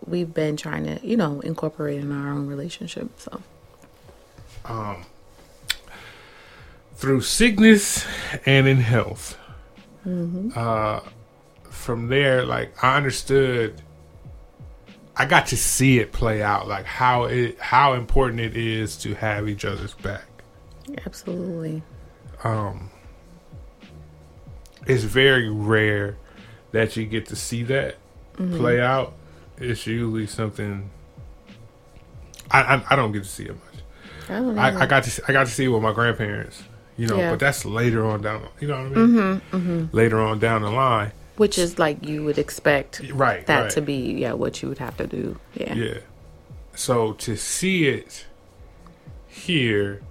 we've 0.05 0.33
been 0.33 0.57
trying 0.57 0.85
to 0.85 1.05
you 1.05 1.17
know 1.17 1.39
incorporate 1.41 1.99
in 1.99 2.11
our 2.11 2.31
own 2.31 2.47
relationship. 2.47 3.09
So 3.19 3.41
through 6.95 7.21
sickness 7.21 8.05
and 8.45 8.67
in 8.67 8.77
health. 8.77 9.37
Uh, 10.55 11.01
from 11.69 12.07
there, 12.07 12.45
like 12.45 12.81
I 12.83 12.95
understood, 12.97 13.81
I 15.15 15.25
got 15.25 15.47
to 15.47 15.57
see 15.57 15.99
it 15.99 16.11
play 16.11 16.41
out, 16.41 16.67
like 16.67 16.85
how 16.85 17.25
it 17.25 17.59
how 17.59 17.93
important 17.93 18.39
it 18.39 18.55
is 18.55 18.97
to 18.97 19.15
have 19.15 19.49
each 19.49 19.65
other's 19.65 19.93
back. 19.95 20.23
Absolutely. 21.05 21.83
Um, 22.43 22.89
it's 24.85 25.03
very 25.03 25.49
rare 25.49 26.17
that 26.71 26.95
you 26.97 27.05
get 27.05 27.25
to 27.27 27.35
see 27.35 27.63
that 27.63 27.95
play 28.35 28.81
out. 28.81 29.13
It's 29.57 29.85
usually 29.87 30.27
something 30.27 30.89
I, 32.51 32.61
I 32.75 32.83
I 32.91 32.95
don't 32.95 33.11
get 33.11 33.23
to 33.23 33.29
see 33.29 33.45
it 33.45 33.51
much. 33.55 33.57
I. 34.29 34.69
I, 34.69 34.81
I 34.81 34.85
got 34.85 35.03
to 35.03 35.09
see, 35.11 35.21
I 35.27 35.31
got 35.33 35.45
to 35.47 35.51
see 35.51 35.65
it 35.65 35.67
with 35.69 35.81
my 35.83 35.93
grandparents, 35.93 36.63
you 36.97 37.07
know, 37.07 37.17
Yeah. 37.17 37.29
but 37.31 37.39
that's 37.39 37.65
later 37.65 38.05
on 38.05 38.21
down. 38.21 38.47
You 38.59 38.67
know 38.69 38.83
what 38.83 38.97
I 38.97 39.01
mean? 39.05 39.41
Mm-hmm, 39.51 39.95
Later 39.95 40.19
on 40.21 40.39
down 40.39 40.61
the 40.63 40.69
line, 40.71 41.11
Which 41.37 41.57
is 41.57 41.77
like 41.77 42.05
you 42.05 42.23
would 42.23 42.37
expect 42.37 43.01
right? 43.13 43.45
that 43.47 43.61
right. 43.63 43.71
to 43.71 43.81
be, 43.81 44.13
yeah, 44.13 44.33
what 44.33 44.61
you 44.61 44.69
would 44.69 44.79
have 44.79 44.97
to 44.97 45.07
do. 45.07 45.39
Yeah. 45.53 45.73
Yeah. 45.75 45.97
So 46.75 47.13
to 47.13 47.35
see 47.35 47.87
it 47.87 48.25
here 49.27 50.01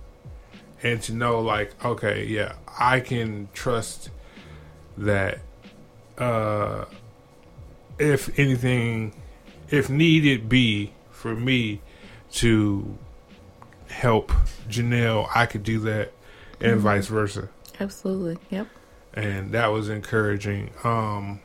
and 0.83 1.01
to 1.03 1.13
know 1.13 1.41
like, 1.41 1.73
okay, 1.85 2.25
yeah, 2.27 2.55
I 2.79 3.01
can 3.01 3.49
trust 3.53 4.11
that 4.99 5.39
uh 6.19 6.85
if 7.99 8.39
anything 8.39 9.15
if 9.71 9.89
needed 9.89 10.49
be 10.49 10.93
for 11.11 11.35
me 11.35 11.81
to 12.31 12.99
help 13.89 14.31
Janelle, 14.69 15.29
I 15.35 15.47
could 15.47 15.63
do 15.63 15.79
that 15.81 16.13
and 16.61 16.79
vice 16.79 17.07
versa. 17.07 17.49
Absolutely. 17.81 18.39
Yep. 18.51 18.69
And 19.15 19.53
that 19.53 19.69
was 19.69 19.89
encouraging. 19.89 20.71
Um 20.85 21.41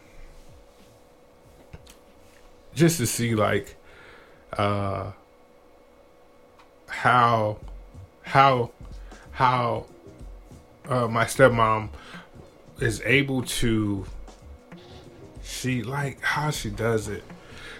just 2.76 2.98
to 2.98 3.08
see 3.08 3.34
like 3.34 3.76
uh 4.58 5.12
how 6.88 7.60
how 8.24 8.72
how 9.38 9.86
uh 10.90 11.08
my 11.08 11.24
stepmom 11.26 11.90
is 12.80 13.02
able 13.06 13.42
to 13.44 14.06
she 15.44 15.84
like 15.84 16.20
how 16.22 16.50
she 16.50 16.70
does 16.70 17.08
it 17.08 17.24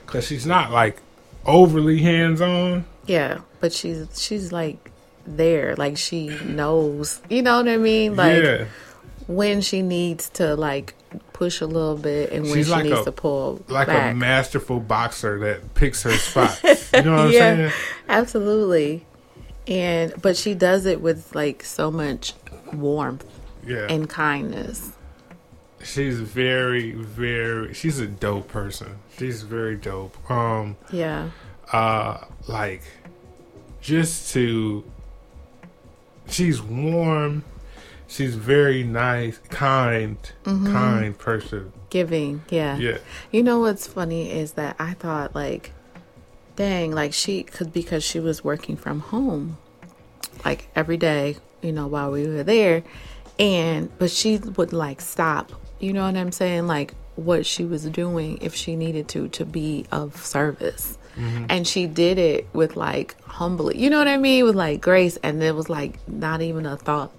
cuz 0.06 0.26
she's 0.28 0.46
not 0.46 0.72
like 0.72 1.02
overly 1.46 2.00
hands 2.00 2.42
on 2.42 2.86
Yeah. 3.06 3.40
But 3.60 3.74
she's 3.74 4.06
she's 4.22 4.52
like 4.52 4.92
there. 5.26 5.76
Like 5.78 5.98
she 5.98 6.28
knows. 6.46 7.22
You 7.30 7.42
know 7.42 7.58
what 7.58 7.68
I 7.68 7.78
mean? 7.78 8.16
Like 8.16 8.44
yeah 8.44 8.66
when 9.28 9.60
she 9.62 9.82
needs 9.82 10.30
to 10.30 10.56
like 10.56 10.94
push 11.34 11.60
a 11.60 11.66
little 11.66 11.98
bit 11.98 12.32
and 12.32 12.44
when 12.46 12.54
She's 12.54 12.68
she 12.68 12.72
like 12.72 12.84
needs 12.86 13.00
a- 13.00 13.06
to 13.06 13.12
pull 13.12 13.62
like 13.68 13.88
back. 13.88 14.14
a 14.14 14.16
masterful 14.16 14.80
boxer 14.80 15.38
that 15.40 15.74
picks 15.74 16.04
her 16.04 16.12
spots 16.30 16.64
you 16.94 17.02
know 17.02 17.12
what 17.12 17.20
i'm 17.28 17.32
yeah. 17.32 17.40
saying 17.40 17.72
Absolutely. 18.08 19.06
And 19.68 20.14
but 20.22 20.38
she 20.38 20.54
does 20.54 20.86
it 20.86 21.02
with 21.02 21.34
like 21.36 21.64
so 21.64 21.92
much 21.92 22.34
warmth 22.74 23.26
yeah 23.66 23.88
and 23.90 24.10
kindness. 24.10 24.92
she's 25.84 26.20
very 26.20 26.92
very 26.92 27.74
she's 27.74 28.00
a 28.00 28.08
dope 28.08 28.48
person 28.48 28.98
she's 29.18 29.42
very 29.44 29.76
dope 29.76 30.16
um 30.32 30.76
Yeah. 30.92 31.30
uh 31.74 32.20
like 32.48 32.82
just 33.82 34.34
to 34.34 34.84
she's 36.30 36.62
warm 36.62 37.44
she's 38.08 38.36
very 38.36 38.84
nice 38.84 39.38
kind 39.50 40.18
kind 40.46 41.18
person 41.18 41.72
Giving. 41.90 42.42
Yeah. 42.50 42.78
yeah 42.78 42.98
You 43.32 43.44
know 43.44 43.60
what's 43.60 43.88
funny 43.88 44.30
is 44.30 44.54
that 44.54 44.76
I 44.78 44.94
thought 44.94 45.34
like, 45.34 45.72
dang, 46.58 46.92
like 46.92 47.14
she 47.14 47.44
could 47.44 47.72
because 47.72 48.04
she 48.04 48.20
was 48.20 48.44
working 48.44 48.76
from 48.76 49.00
home, 49.00 49.58
like 50.44 50.68
every 50.76 50.98
day, 50.98 51.38
you 51.62 51.72
know, 51.72 51.88
while 51.88 52.12
we 52.12 52.28
were 52.28 52.44
there, 52.44 52.84
and 53.40 53.90
but 53.98 54.12
she 54.12 54.38
would 54.38 54.74
like 54.74 55.00
stop. 55.00 55.54
You 55.80 55.94
know 55.94 56.04
what 56.04 56.18
I'm 56.18 56.34
saying? 56.34 56.68
Like 56.68 56.94
what 57.16 57.46
she 57.46 57.64
was 57.64 57.86
doing 57.86 58.40
if 58.42 58.54
she 58.54 58.76
needed 58.76 59.08
to 59.10 59.30
to 59.30 59.46
be 59.46 59.86
of 59.92 60.18
service. 60.18 60.98
Mm-hmm. 61.16 61.46
And 61.50 61.68
she 61.68 61.88
did 61.88 62.20
it 62.20 62.48
with 62.54 62.76
like 62.76 63.20
humbly, 63.24 63.80
you 63.80 63.90
know 63.90 63.98
what 63.98 64.08
I 64.08 64.18
mean, 64.18 64.44
with 64.44 64.56
like 64.56 64.82
grace, 64.82 65.18
and 65.24 65.42
it 65.42 65.56
was 65.56 65.68
like 65.70 65.98
not 66.08 66.42
even 66.42 66.66
a 66.68 66.78
thought 66.78 67.12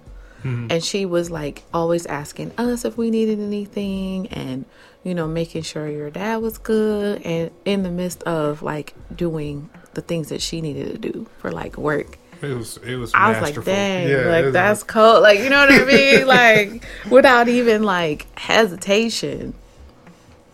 mm-hmm. 0.43 0.67
and 0.69 0.83
she 0.83 1.05
was 1.05 1.29
like 1.29 1.63
always 1.73 2.05
asking 2.05 2.51
us 2.57 2.85
if 2.85 2.97
we 2.97 3.09
needed 3.09 3.39
anything 3.39 4.27
and 4.27 4.65
you 5.03 5.13
know 5.15 5.27
making 5.27 5.61
sure 5.63 5.87
your 5.87 6.09
dad 6.09 6.37
was 6.37 6.57
good 6.57 7.21
and 7.23 7.51
in 7.65 7.83
the 7.83 7.89
midst 7.89 8.21
of 8.23 8.61
like 8.61 8.93
doing 9.15 9.69
the 9.93 10.01
things 10.01 10.29
that 10.29 10.41
she 10.41 10.61
needed 10.61 10.91
to 11.01 11.11
do 11.11 11.27
for 11.39 11.51
like 11.51 11.77
work. 11.77 12.17
It 12.41 12.53
was 12.55 12.77
it 12.77 12.95
was 12.95 13.11
i 13.13 13.29
was 13.29 13.41
like 13.41 13.65
dang 13.65 14.07
yeah, 14.07 14.29
like 14.29 14.45
was- 14.45 14.53
that's 14.53 14.83
cold. 14.95 15.21
Like 15.23 15.39
you 15.39 15.49
know 15.49 15.59
what 15.65 15.71
i 15.73 15.83
mean? 15.85 16.25
Like 16.27 16.83
without 17.09 17.47
even 17.49 17.83
like 17.83 18.27
hesitation. 18.39 19.53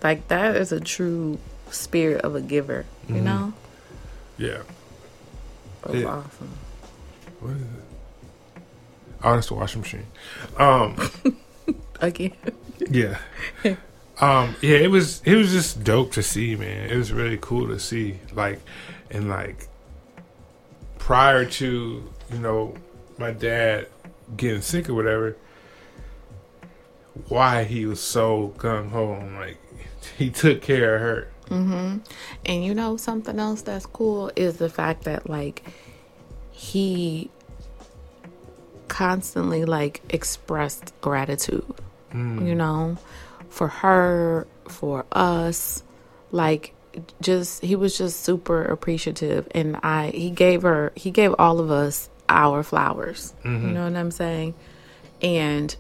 Like 0.04 0.28
that 0.30 0.56
is 0.56 0.72
a 0.72 0.80
true 0.80 1.38
spirit 1.72 2.22
of 2.22 2.36
a 2.36 2.42
giver 2.42 2.86
you 3.10 3.22
know? 3.22 3.54
Yeah. 4.38 4.62
It 5.84 5.92
was 5.92 6.02
Yeah. 6.02 6.08
awesome. 6.08 6.50
What 7.40 7.52
is 7.56 7.62
it? 7.62 7.68
Oh 9.24 9.34
that's 9.36 9.48
the 9.48 9.54
washing 9.56 9.82
machine. 9.82 10.06
Um 10.58 10.98
again. 12.02 12.34
Yeah. 12.90 13.18
Um, 14.22 14.56
yeah, 14.62 14.78
it 14.78 14.90
was 14.90 15.22
it 15.26 15.36
was 15.36 15.52
just 15.52 15.84
dope 15.84 16.14
to 16.14 16.24
see, 16.24 16.56
man. 16.56 16.90
It 16.90 16.96
was 16.96 17.12
really 17.12 17.38
cool 17.42 17.68
to 17.68 17.80
see. 17.80 18.20
Like 18.34 18.62
and 19.12 19.30
like 19.30 19.68
prior 20.98 21.46
to 21.46 22.12
you 22.32 22.40
know 22.40 22.74
my 23.18 23.32
dad 23.32 23.88
getting 24.38 24.62
sick 24.62 24.90
or 24.90 24.94
whatever, 24.94 25.36
why 27.28 27.64
he 27.64 27.86
was 27.86 28.00
so 28.00 28.54
gung 28.58 28.90
ho 28.90 29.22
like 29.38 29.58
he 30.18 30.30
took 30.30 30.62
care 30.62 30.96
of 30.96 31.02
her. 31.02 31.28
Mm-hmm. 31.50 31.98
And 32.46 32.66
you 32.66 32.74
know 32.74 32.98
something 32.98 33.38
else 33.38 33.62
that's 33.62 33.86
cool 33.86 34.32
is 34.36 34.58
the 34.58 34.70
fact 34.70 35.04
that 35.04 35.30
like 35.30 35.64
he 36.52 37.30
constantly 38.88 39.66
like 39.66 40.02
expressed 40.10 40.94
gratitude. 41.02 41.66
You 42.14 42.56
know, 42.56 42.98
for 43.56 43.70
her, 43.70 44.48
for 44.68 45.06
us, 45.14 45.82
like 46.32 46.74
just 47.22 47.64
he 47.64 47.76
was 47.78 47.98
just 47.98 48.20
super 48.20 48.64
appreciative 48.64 49.48
and 49.52 49.78
I 49.78 50.12
he 50.14 50.30
gave 50.30 50.64
her 50.64 50.92
he 50.96 51.10
gave 51.10 51.34
all 51.40 51.62
of 51.62 51.72
us 51.72 52.10
our 52.28 52.64
flowers. 52.64 53.34
You 53.46 53.52
mm-hmm. 53.52 53.74
know 53.74 53.84
what 53.86 53.96
I'm 53.96 54.12
saying? 54.12 54.56
And 55.22 55.74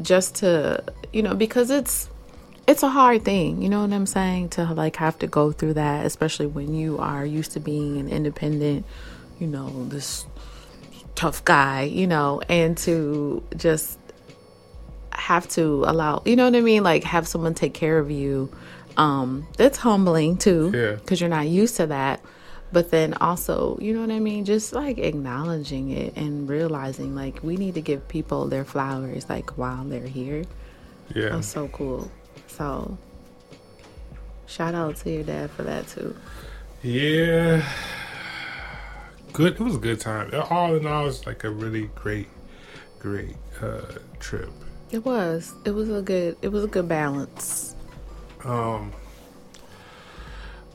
just 0.00 0.36
to 0.36 0.82
you 1.12 1.22
know 1.22 1.34
because 1.34 1.68
it's 1.70 2.08
it's 2.66 2.82
a 2.82 2.88
hard 2.88 3.24
thing 3.24 3.62
you 3.62 3.68
know 3.68 3.82
what 3.82 3.92
i'm 3.92 4.06
saying 4.06 4.48
to 4.48 4.64
like 4.74 4.96
have 4.96 5.16
to 5.16 5.28
go 5.28 5.52
through 5.52 5.74
that 5.74 6.04
especially 6.04 6.46
when 6.46 6.74
you 6.74 6.98
are 6.98 7.24
used 7.24 7.52
to 7.52 7.60
being 7.60 7.98
an 7.98 8.08
independent 8.08 8.84
you 9.38 9.46
know 9.46 9.86
this 9.86 10.26
tough 11.14 11.44
guy 11.44 11.82
you 11.82 12.08
know 12.08 12.40
and 12.48 12.76
to 12.76 13.40
just 13.56 14.00
have 15.30 15.46
to 15.48 15.84
allow 15.86 16.22
you 16.26 16.36
know 16.36 16.44
what 16.44 16.54
i 16.56 16.60
mean 16.60 16.82
like 16.82 17.02
have 17.04 17.26
someone 17.26 17.54
take 17.54 17.72
care 17.74 17.98
of 17.98 18.10
you 18.10 18.50
um 18.96 19.46
that's 19.56 19.78
humbling 19.78 20.36
too 20.36 20.70
Yeah. 20.74 20.92
because 20.96 21.20
you're 21.20 21.30
not 21.40 21.48
used 21.48 21.76
to 21.76 21.86
that 21.86 22.20
but 22.72 22.90
then 22.90 23.14
also 23.14 23.78
you 23.80 23.94
know 23.94 24.00
what 24.02 24.10
i 24.10 24.18
mean 24.20 24.44
just 24.44 24.72
like 24.74 24.98
acknowledging 24.98 25.90
it 25.90 26.16
and 26.16 26.48
realizing 26.48 27.14
like 27.14 27.36
we 27.42 27.56
need 27.56 27.74
to 27.74 27.80
give 27.80 28.06
people 28.08 28.46
their 28.48 28.64
flowers 28.64 29.28
like 29.28 29.56
while 29.56 29.84
they're 29.84 30.06
here 30.20 30.44
Yeah, 31.14 31.30
that's 31.30 31.48
so 31.48 31.68
cool. 31.68 32.10
So, 32.48 32.96
shout 34.46 34.74
out 34.74 34.96
to 35.02 35.10
your 35.10 35.22
dad 35.24 35.50
for 35.50 35.62
that 35.64 35.86
too. 35.88 36.14
yeah. 36.82 37.62
Good. 39.32 39.54
It 39.54 39.60
was 39.60 39.76
a 39.76 39.78
good 39.78 40.00
time. 40.00 40.30
All 40.50 40.74
in 40.76 40.86
all, 40.86 41.06
it's 41.08 41.26
like 41.26 41.42
a 41.44 41.50
really 41.50 41.90
great, 41.94 42.28
great 43.00 43.36
uh, 43.60 43.80
trip. 44.20 44.50
It 44.94 45.04
was. 45.04 45.52
It 45.64 45.72
was 45.72 45.90
a 45.90 46.00
good. 46.02 46.36
It 46.40 46.50
was 46.50 46.62
a 46.62 46.68
good 46.68 46.86
balance. 46.86 47.74
Um, 48.44 48.92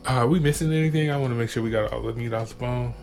are 0.06 0.28
we 0.28 0.42
missing 0.42 0.74
anything? 0.74 1.10
I 1.10 1.16
want 1.16 1.32
to 1.32 1.38
make 1.40 1.50
sure 1.50 1.64
we 1.64 1.70
got 1.70 1.94
all 1.94 2.02
the 2.02 2.12
meat 2.12 2.34
off 2.34 2.50
the 2.50 2.56
bone. 2.56 2.94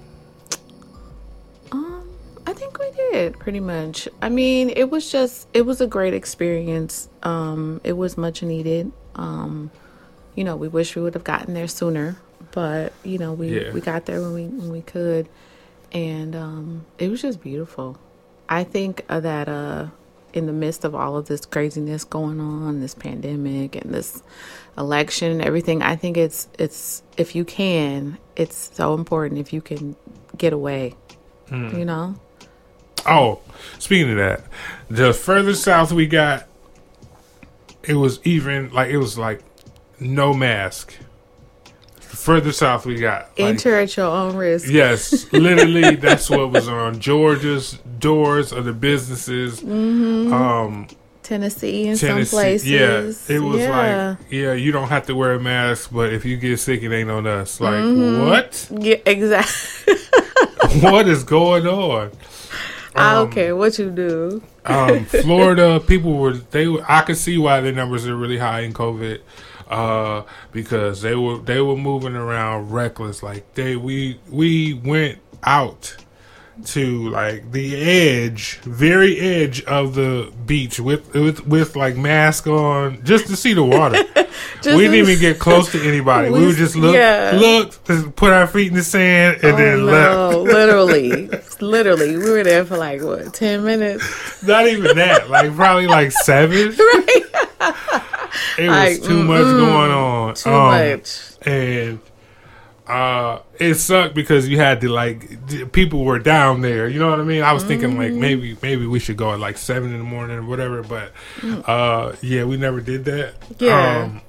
Um, 1.72 2.06
I 2.46 2.52
think 2.52 2.78
we 2.78 2.90
did 2.90 3.38
pretty 3.38 3.60
much. 3.60 4.10
I 4.20 4.28
mean, 4.28 4.68
it 4.68 4.90
was 4.90 5.10
just. 5.10 5.48
It 5.54 5.62
was 5.62 5.80
a 5.80 5.86
great 5.86 6.12
experience. 6.12 7.08
Um, 7.22 7.80
it 7.82 7.94
was 7.94 8.18
much 8.18 8.42
needed. 8.42 8.92
Um, 9.14 9.70
you 10.34 10.44
know, 10.44 10.54
we 10.54 10.68
wish 10.68 10.96
we 10.96 11.00
would 11.00 11.14
have 11.14 11.24
gotten 11.24 11.54
there 11.54 11.66
sooner, 11.66 12.16
but 12.50 12.92
you 13.04 13.16
know, 13.16 13.32
we 13.32 13.58
Yeah. 13.58 13.72
we 13.72 13.80
got 13.80 14.04
there 14.04 14.20
when 14.20 14.34
we 14.34 14.44
when 14.48 14.68
we 14.70 14.82
could, 14.82 15.30
and 15.92 16.36
um, 16.36 16.84
it 16.98 17.08
was 17.10 17.22
just 17.22 17.40
beautiful. 17.42 17.96
I 18.50 18.64
think 18.64 19.02
uh, 19.08 19.20
that 19.20 19.48
uh, 19.48 19.86
in 20.36 20.46
the 20.46 20.52
midst 20.52 20.84
of 20.84 20.94
all 20.94 21.16
of 21.16 21.26
this 21.26 21.46
craziness 21.46 22.04
going 22.04 22.40
on, 22.40 22.80
this 22.80 22.94
pandemic 22.94 23.76
and 23.76 23.92
this 23.92 24.22
election 24.76 25.32
and 25.32 25.42
everything, 25.42 25.82
I 25.82 25.96
think 25.96 26.16
it's 26.16 26.48
it's 26.58 27.02
if 27.16 27.34
you 27.34 27.44
can, 27.44 28.18
it's 28.36 28.70
so 28.74 28.94
important 28.94 29.40
if 29.40 29.52
you 29.52 29.60
can 29.60 29.96
get 30.36 30.52
away. 30.52 30.94
Hmm. 31.48 31.76
You 31.76 31.84
know, 31.84 32.16
Oh, 33.08 33.40
speaking 33.78 34.10
of 34.10 34.16
that, 34.16 34.42
the 34.90 35.12
further 35.12 35.54
south 35.54 35.92
we 35.92 36.06
got, 36.06 36.48
it 37.84 37.94
was 37.94 38.20
even 38.24 38.72
like 38.72 38.90
it 38.90 38.98
was 38.98 39.16
like 39.16 39.42
no 40.00 40.34
mask. 40.34 40.96
The 42.16 42.22
further 42.22 42.52
south 42.52 42.86
we 42.86 42.96
got, 42.96 43.28
like, 43.38 43.48
enter 43.48 43.78
at 43.78 43.96
your 43.96 44.06
own 44.06 44.36
risk. 44.36 44.68
yes, 44.70 45.30
literally, 45.32 45.96
that's 45.96 46.30
what 46.30 46.50
was 46.50 46.66
on 46.68 46.98
Georgia's 46.98 47.72
doors 47.98 48.52
of 48.52 48.64
the 48.64 48.72
businesses. 48.72 49.62
Um, 49.62 50.88
Tennessee 51.22 51.86
in 51.88 51.96
Tennessee, 51.98 52.24
some 52.24 52.38
places. 52.38 52.68
yeah, 52.70 53.34
it 53.36 53.40
was 53.40 53.60
yeah. 53.60 54.08
like, 54.18 54.30
yeah, 54.30 54.52
you 54.54 54.72
don't 54.72 54.88
have 54.88 55.06
to 55.06 55.14
wear 55.14 55.34
a 55.34 55.40
mask, 55.40 55.90
but 55.92 56.12
if 56.12 56.24
you 56.24 56.36
get 56.36 56.58
sick, 56.58 56.82
it 56.82 56.92
ain't 56.92 57.10
on 57.10 57.26
us. 57.26 57.60
Like, 57.60 57.74
Mm-hmm. 57.74 58.28
what? 58.28 58.68
yeah, 58.82 58.96
exactly. 59.04 59.94
what 60.80 61.06
is 61.08 61.22
going 61.24 61.66
on? 61.66 62.12
I 62.94 63.10
Um, 63.10 63.26
don't 63.26 63.32
care 63.34 63.54
what 63.56 63.78
you 63.78 63.90
do. 63.90 64.42
um, 64.64 65.04
Florida 65.04 65.80
people 65.80 66.14
were 66.14 66.32
they 66.34 66.66
were 66.66 66.84
I 66.88 67.02
could 67.02 67.18
see 67.18 67.36
why 67.38 67.60
their 67.60 67.72
numbers 67.72 68.06
are 68.06 68.16
really 68.16 68.38
high 68.38 68.60
in 68.60 68.72
COVID 68.72 69.20
uh, 69.68 70.22
because 70.52 71.02
they 71.02 71.14
were 71.14 71.38
they 71.38 71.60
were 71.60 71.76
moving 71.76 72.14
around 72.16 72.70
reckless 72.70 73.22
like 73.22 73.54
they 73.54 73.76
we 73.76 74.20
we 74.30 74.74
went 74.74 75.18
out 75.42 75.96
to 76.64 77.10
like 77.10 77.52
the 77.52 77.76
edge 77.76 78.56
very 78.60 79.18
edge 79.20 79.62
of 79.64 79.94
the 79.94 80.32
beach 80.46 80.80
with 80.80 81.12
with 81.12 81.46
with 81.46 81.76
like 81.76 81.96
mask 81.98 82.46
on 82.46 82.98
just 83.04 83.26
to 83.26 83.36
see 83.36 83.52
the 83.52 83.62
water 83.62 83.98
we 84.64 84.78
didn't 84.78 84.94
even 84.94 85.18
get 85.20 85.38
close 85.38 85.70
to 85.70 85.78
anybody 85.86 86.30
we, 86.30 86.40
We- 86.40 86.46
would 86.46 86.56
just 86.56 86.74
look 86.74 86.94
yeah. 86.94 87.32
look 87.38 87.84
just 87.84 88.16
put 88.16 88.32
our 88.32 88.46
feet 88.46 88.68
in 88.68 88.74
the 88.74 88.82
sand 88.82 89.36
and 89.42 89.52
Oh, 89.52 89.56
then 89.58 89.84
left 89.84 90.32
no, 90.32 90.42
literally, 90.44 91.28
literally, 91.60 92.16
we 92.16 92.30
were 92.30 92.42
there 92.42 92.64
for 92.64 92.78
like 92.78 93.02
what 93.02 93.34
ten 93.34 93.62
minutes. 93.62 94.42
Not 94.42 94.66
even 94.66 94.96
that. 94.96 95.28
Like 95.28 95.54
probably 95.54 95.86
like 95.86 96.10
seven. 96.10 96.70
Right, 96.70 97.22
It 98.58 98.68
was 98.68 99.00
too 99.06 99.22
much 99.24 99.42
going 99.42 99.90
on. 99.90 100.34
too 100.34 100.50
Um, 100.50 100.90
much. 100.90 101.20
And 101.46 101.98
uh 102.86 103.40
it 103.58 103.74
sucked 103.74 104.14
because 104.14 104.48
you 104.48 104.58
had 104.58 104.80
to 104.82 104.88
like 104.88 105.72
people 105.72 106.04
were 106.04 106.20
down 106.20 106.60
there. 106.60 106.86
You 106.88 107.00
know 107.00 107.10
what 107.10 107.18
I 107.20 107.24
mean? 107.24 107.42
I 107.42 107.52
was 107.52 107.64
thinking 107.64 107.98
like 107.98 108.12
Mm-hmm. 108.12 108.20
maybe 108.20 108.56
maybe 108.62 108.86
we 108.86 109.00
should 109.00 109.16
go 109.16 109.32
at 109.32 109.40
like 109.40 109.58
seven 109.58 109.90
in 109.92 109.98
the 109.98 110.04
morning 110.04 110.36
or 110.38 110.44
whatever, 110.44 110.82
but 110.82 111.12
Mm. 111.40 111.64
uh 111.68 112.14
yeah, 112.22 112.44
we 112.44 112.56
never 112.56 112.80
did 112.80 113.04
that. 113.06 113.34
Yeah. 113.58 114.02
Um 114.04 114.20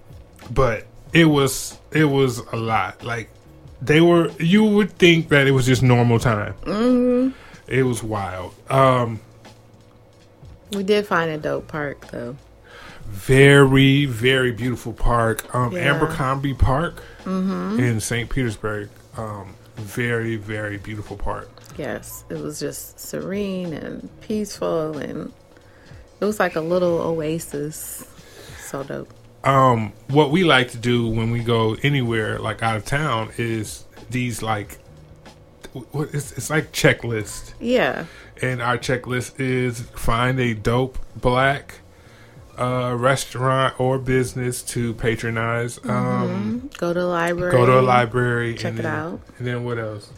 but 0.52 0.86
it 1.14 1.26
was 1.26 1.78
it 1.92 2.06
was 2.06 2.40
a 2.52 2.56
lot. 2.58 3.04
Like 3.04 3.30
they 3.82 4.02
were 4.02 4.32
you 4.40 4.64
would 4.64 4.92
think 4.98 5.30
that 5.30 5.46
it 5.46 5.52
was 5.52 5.66
just 5.68 5.84
normal 5.84 6.18
time. 6.20 6.54
Mm-hmm. 6.64 7.30
It 7.68 7.84
was 7.84 8.02
wild. 8.02 8.56
Um 8.72 9.20
We 10.74 10.82
did 10.84 11.06
find 11.06 11.30
a 11.30 11.38
dope 11.38 11.68
park 11.68 12.08
though. 12.12 12.36
Very 13.08 14.06
very 14.06 14.52
beautiful 14.52 14.94
park 14.94 15.54
um 15.56 15.72
Yeah. 15.72 15.94
abercrombie 15.96 16.54
park 16.54 17.02
in 17.26 18.00
st 18.00 18.30
petersburg 18.30 18.90
um 19.18 19.56
very 19.76 20.36
very 20.36 20.78
beautiful 20.78 21.18
park 21.18 21.50
Yes, 21.78 22.24
it 22.30 22.40
was 22.40 22.60
just 22.60 23.00
serene 23.00 23.72
and 23.72 24.10
peaceful, 24.22 24.98
and 24.98 25.32
it 26.20 26.26
was 26.26 26.40
like 26.40 26.56
a 26.56 26.60
little 26.62 26.98
oasis. 26.98 28.04
So 28.66 28.82
dope. 28.84 29.14
um 29.44 29.94
what 30.08 30.32
we 30.32 30.44
like 30.44 30.72
to 30.72 30.78
do 30.78 31.08
when 31.08 31.30
we 31.30 31.42
go 31.42 31.76
anywhere 31.84 32.40
like 32.40 32.64
out 32.64 32.78
of 32.78 32.86
town 32.86 33.30
is 33.38 33.86
these 34.10 34.42
like 34.42 34.80
what 35.92 36.10
it's, 36.16 36.32
it's 36.32 36.50
like 36.50 36.72
checklist 36.72 37.54
Yeah, 37.60 38.06
and 38.42 38.60
our 38.60 38.80
checklist 38.80 39.40
is 39.40 39.82
find 39.82 40.40
a 40.40 40.56
dope 40.56 40.98
black 41.16 41.76
uh 42.58 42.96
restaurant 42.98 43.80
or 43.80 44.00
business 44.00 44.62
to 44.64 44.94
patronize 44.96 45.80
um 45.86 46.70
go 46.78 46.92
to 46.94 47.00
the 47.00 47.06
library. 47.06 47.52
go 47.52 47.66
to 47.66 47.80
a 47.80 47.82
library 47.82 48.56
Check 48.56 48.72
and 48.72 48.80
it 48.80 48.84
then, 48.84 48.92
out. 48.94 49.22
and 49.38 49.48
then 49.48 49.64
what 49.64 49.78
else 49.78 50.12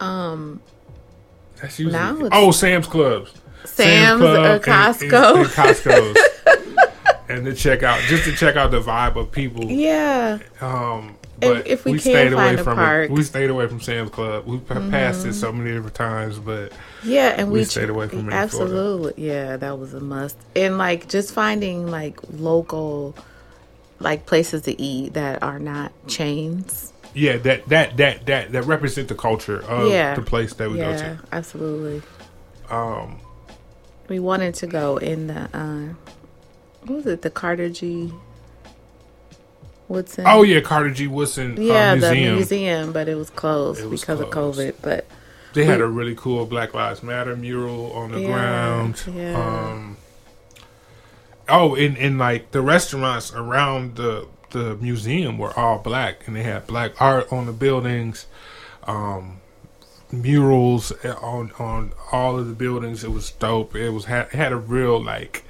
Um, 0.00 0.60
That's 1.60 1.78
usually 1.78 2.28
oh 2.32 2.50
Sam's 2.50 2.86
Clubs, 2.86 3.32
Sam's 3.64 4.20
or 4.22 4.36
and- 4.36 4.46
and- 4.46 4.62
Costco. 4.62 5.36
and, 5.36 5.46
Costco's, 5.58 6.16
and 7.28 7.44
to 7.46 7.54
check 7.54 7.82
out 7.82 8.00
just 8.02 8.24
to 8.24 8.32
check 8.36 8.56
out 8.56 8.70
the 8.70 8.80
vibe 8.80 9.16
of 9.16 9.32
people. 9.32 9.64
yeah, 9.64 10.38
Um, 10.60 11.16
but 11.40 11.66
if 11.66 11.84
we 11.84 11.92
we, 11.92 11.98
can 11.98 12.12
stayed 12.12 12.32
away 12.32 12.44
find 12.44 12.60
a 12.60 12.64
from 12.64 12.76
park. 12.76 13.10
it. 13.10 13.12
We 13.12 13.22
stayed 13.22 13.50
away 13.50 13.66
from 13.68 13.80
Sam's 13.80 14.10
Club. 14.10 14.46
We 14.46 14.58
pa- 14.58 14.88
passed 14.90 15.26
it 15.26 15.34
so 15.34 15.52
many 15.52 15.72
different 15.72 15.94
times, 15.94 16.38
but 16.38 16.72
yeah, 17.02 17.34
and 17.36 17.50
We 17.50 17.60
we, 17.60 17.64
stayed 17.64 17.90
away 17.90 18.08
from 18.08 18.28
it 18.28 18.32
absolutely. 18.32 19.14
Yeah, 19.26 19.56
that 19.56 19.78
was 19.78 19.94
a 19.94 20.00
must. 20.00 20.36
And 20.56 20.78
like 20.78 21.08
just 21.08 21.32
finding 21.34 21.86
like 21.90 22.18
local, 22.32 23.14
like 24.00 24.26
places 24.26 24.62
to 24.62 24.80
eat 24.80 25.14
that 25.14 25.42
are 25.42 25.58
not 25.58 25.92
chains. 26.08 26.92
yeah, 27.14 27.36
that 27.38 27.68
that 27.68 27.96
that 27.96 28.26
that 28.26 28.52
that 28.52 28.62
represent 28.64 29.08
the 29.08 29.14
culture 29.14 29.62
of 29.64 29.90
Yeah. 29.90 30.14
the 30.14 30.22
place 30.22 30.54
that 30.54 30.70
we 30.70 30.78
yeah, 30.78 30.92
go 30.92 30.98
to. 30.98 31.18
absolutely. 31.32 32.02
Um, 32.70 33.20
We 34.08 34.18
wanted 34.18 34.54
to 34.56 34.66
go 34.66 34.96
in 34.98 35.26
the 35.28 35.48
uh, 35.52 35.94
what 36.82 36.96
was 36.96 37.06
it? 37.06 37.22
The 37.22 37.30
Carter 37.30 37.68
G. 37.70 38.12
Woodson. 39.88 40.24
oh 40.26 40.42
yeah, 40.42 40.60
Carter 40.60 40.90
G. 40.90 41.06
Woodson 41.06 41.58
uh, 41.58 41.60
yeah, 41.60 41.94
museum. 41.94 42.24
the 42.30 42.36
museum, 42.36 42.92
but 42.92 43.08
it 43.08 43.16
was 43.16 43.30
closed 43.30 43.80
It 43.80 43.86
was 43.88 44.00
because 44.00 44.20
closed. 44.20 44.58
of 44.60 44.74
COVID. 44.74 44.74
But 44.82 45.06
They 45.52 45.64
had 45.64 45.80
a 45.80 45.86
really 45.86 46.14
cool 46.16 46.46
Black 46.46 46.72
Lives 46.74 47.02
Matter 47.02 47.36
mural 47.36 47.92
on 47.92 48.12
the 48.12 48.20
Yeah, 48.20 48.26
ground. 48.26 49.02
yeah. 49.14 49.36
Um, 49.36 49.96
oh, 51.48 51.74
and, 51.74 51.96
and 51.98 52.18
like 52.18 52.50
the 52.52 52.60
restaurants 52.62 53.32
around 53.34 53.96
the 53.96 54.26
the 54.50 54.76
museum 54.76 55.36
were 55.36 55.52
all 55.58 55.78
black, 55.78 56.26
and 56.28 56.36
they 56.36 56.44
had 56.44 56.66
black 56.66 57.00
art 57.02 57.32
on 57.32 57.46
the 57.46 57.52
buildings, 57.52 58.26
um, 58.84 59.38
murals 60.12 60.92
on 61.04 61.50
on 61.58 61.92
all 62.12 62.38
of 62.38 62.46
the 62.46 62.54
buildings. 62.54 63.02
It 63.04 63.10
was 63.10 63.32
dope. 63.32 63.74
It 63.74 63.90
was 63.90 64.04
had, 64.04 64.28
had 64.30 64.52
a 64.52 64.56
real 64.56 65.02
like 65.02 65.44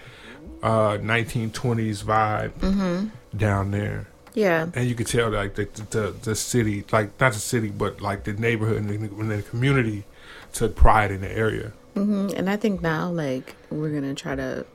uh 0.62 0.96
1920s 0.96 2.02
vibe 2.02 2.52
Mm-hmm. 2.60 3.08
down 3.36 3.70
there 3.70 4.06
Yeah. 4.34 4.66
and 4.74 4.88
you 4.88 4.94
could 4.96 5.06
tell 5.06 5.30
like 5.30 5.54
the, 5.54 5.68
the 5.90 6.14
the 6.22 6.34
city, 6.34 6.84
like 6.92 7.18
not 7.20 7.32
the 7.34 7.38
city, 7.38 7.68
but 7.70 8.00
like 8.00 8.24
the 8.24 8.32
neighborhood 8.32 8.78
and 8.78 8.88
the, 8.90 8.94
and 9.20 9.30
the 9.30 9.42
community 9.42 10.04
took 10.52 10.74
pride 10.76 11.10
in 11.12 11.20
the 11.20 11.30
area. 11.30 11.72
hmm 11.94 12.28
And 12.36 12.50
I 12.50 12.56
think 12.56 12.82
now, 12.82 13.10
like, 13.10 13.54
we're 13.70 13.90
gonna 13.90 14.14
try 14.14 14.34
to 14.34 14.66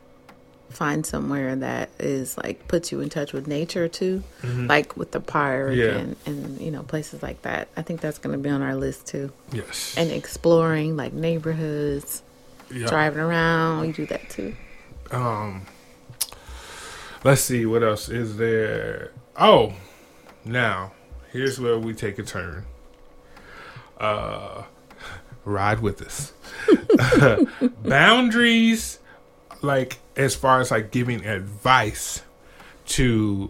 find 0.69 1.04
somewhere 1.06 1.56
that 1.56 1.89
is 2.00 2.38
like 2.38 2.67
puts 2.67 2.91
you 2.91 3.02
in 3.02 3.10
touch 3.10 3.34
with 3.34 3.48
nature 3.48 3.88
too, 3.88 4.24
like 4.43 4.95
with 4.95 5.12
the 5.12 5.19
park 5.19 5.72
Mm-hmm. 5.72 5.80
Yeah. 5.80 5.98
and 5.98 6.15
and 6.26 6.62
you 6.62 6.72
know 6.72 6.84
places 6.84 7.22
like 7.24 7.41
that. 7.41 7.67
I 7.76 7.82
think 7.82 8.02
that's 8.02 8.17
gonna 8.19 8.38
be 8.38 8.50
on 8.50 8.62
our 8.62 8.76
list 8.76 9.08
too. 9.08 9.32
Yes, 9.52 9.95
And 9.98 10.12
exploring 10.12 10.95
like 10.95 11.12
neighborhoods, 11.12 12.22
yeah. 12.72 12.88
driving 12.88 13.19
around, 13.19 13.82
we 13.82 13.91
do 13.93 14.06
that 14.08 14.30
too. 14.30 14.56
Um, 15.12 15.65
let's 17.24 17.41
see 17.41 17.65
what 17.65 17.82
else 17.84 18.08
is 18.10 18.38
there. 18.38 19.12
Oh, 19.39 19.73
now 20.43 20.91
here's 21.32 21.60
where 21.60 21.80
we 21.80 21.93
take 21.93 22.19
a 22.19 22.23
turn. 22.23 22.65
Uh, 23.97 24.63
ride 25.45 25.80
with 25.80 26.02
us. 26.02 26.34
Boundaries, 27.84 28.99
like 29.62 29.99
as 30.17 30.36
far 30.36 30.60
as 30.60 30.71
like 30.71 30.91
giving 30.91 31.25
advice 31.25 32.21
to 32.88 33.49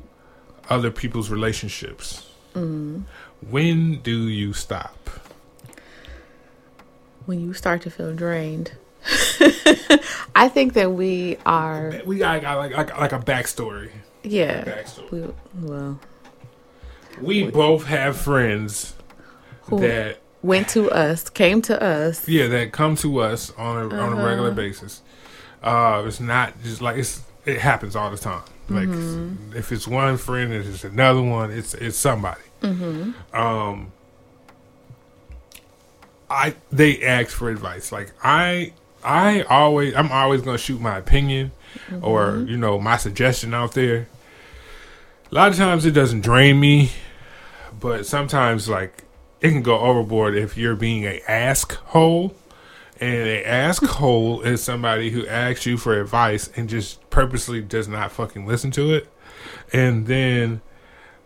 other 0.69 0.91
people's 0.91 1.32
relationships. 1.32 2.28
When 2.54 4.02
do 4.02 4.28
you 4.28 4.54
stop? 4.54 5.10
When 7.25 7.39
you 7.39 7.54
start 7.54 7.82
to 7.84 7.89
feel 7.89 8.13
drained, 8.13 8.73
I 10.36 10.49
think 10.49 10.73
that 10.73 10.91
we 10.91 11.38
are, 11.45 12.02
We 12.06 12.17
got, 12.17 12.41
got 12.41 12.58
like, 12.58 12.75
like 12.75 12.99
like 12.99 13.12
a 13.13 13.19
backstory. 13.19 13.91
Yeah. 14.24 14.84
We, 15.12 15.24
well, 15.62 16.00
We 17.22 17.50
both 17.50 17.86
have 17.86 18.18
friends 18.18 18.94
Who- 19.64 19.80
that 19.80 20.20
went 20.42 20.70
to 20.70 20.90
us, 20.92 21.30
came 21.30 21.62
to 21.64 21.82
us. 21.82 22.28
yeah 22.28 22.48
that 22.48 22.72
come 22.72 22.96
to 22.98 23.20
us 23.20 23.52
on 23.58 23.76
a 23.78 23.86
on 23.86 23.92
a 24.14 24.16
Uh-huh. 24.16 24.26
regular 24.26 24.52
basis. 24.52 25.02
Uh, 25.62 26.04
it's 26.08 26.20
not 26.22 26.54
just 26.64 26.82
like 26.82 26.98
it's 26.98 27.22
it 27.46 27.58
happens 27.60 27.96
all 27.96 28.10
the 28.12 28.18
time. 28.18 28.44
Like 28.70 28.88
Mm-hmm. 28.88 29.58
if 29.58 29.72
it's 29.72 29.88
one 29.88 30.16
friend, 30.18 30.54
it's 30.54 30.84
another 30.84 31.22
one. 31.22 31.52
It's 31.52 31.74
it's 31.74 31.98
somebody. 31.98 32.42
Mm-hmm. 32.62 33.36
Um, 33.36 33.92
I 36.30 36.56
they 36.72 37.02
ask 37.04 37.30
for 37.32 37.50
advice. 37.50 37.92
Like 37.92 38.12
I 38.24 38.74
I 39.04 39.42
always 39.44 39.96
I'm 39.96 40.12
always 40.12 40.42
gonna 40.42 40.58
shoot 40.58 40.82
my 40.82 40.98
opinion 40.98 41.52
or 42.02 42.32
mm-hmm. 42.32 42.48
you 42.48 42.58
know 42.58 42.80
my 42.80 42.98
suggestion 42.98 43.54
out 43.54 43.74
there. 43.74 44.08
A 45.32 45.36
lot 45.36 45.52
of 45.52 45.58
times 45.58 45.86
it 45.86 45.92
doesn't 45.92 46.22
drain 46.22 46.60
me, 46.60 46.92
but 47.80 48.06
sometimes 48.06 48.68
like 48.68 49.04
it 49.42 49.52
can 49.52 49.62
go 49.62 49.80
overboard 49.80 50.36
if 50.36 50.58
you're 50.58 50.76
being 50.76 51.04
a 51.06 51.22
ask 51.28 51.74
hole. 51.74 52.36
And 53.02 53.28
a 53.30 53.48
ask 53.48 53.84
hole 53.86 54.42
is 54.42 54.62
somebody 54.62 55.12
who 55.12 55.26
asks 55.26 55.66
you 55.66 55.78
for 55.78 56.00
advice 56.00 56.50
and 56.56 56.68
just 56.68 57.10
purposely 57.10 57.62
does 57.62 57.88
not 57.88 58.12
fucking 58.12 58.46
listen 58.46 58.72
to 58.72 58.94
it. 58.94 59.08
And 59.72 60.08
then 60.08 60.62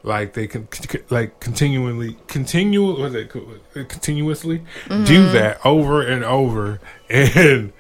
like 0.04 0.34
they 0.34 0.48
can 0.48 0.68
like 1.10 1.39
continually 1.39 2.18
continue 2.28 2.84
was 2.84 3.16
it 3.16 3.30
continuously 3.89 4.62
do 5.06 5.30
that 5.32 5.60
over 5.66 6.02
and 6.06 6.24
over 6.26 6.80
and 7.10 7.72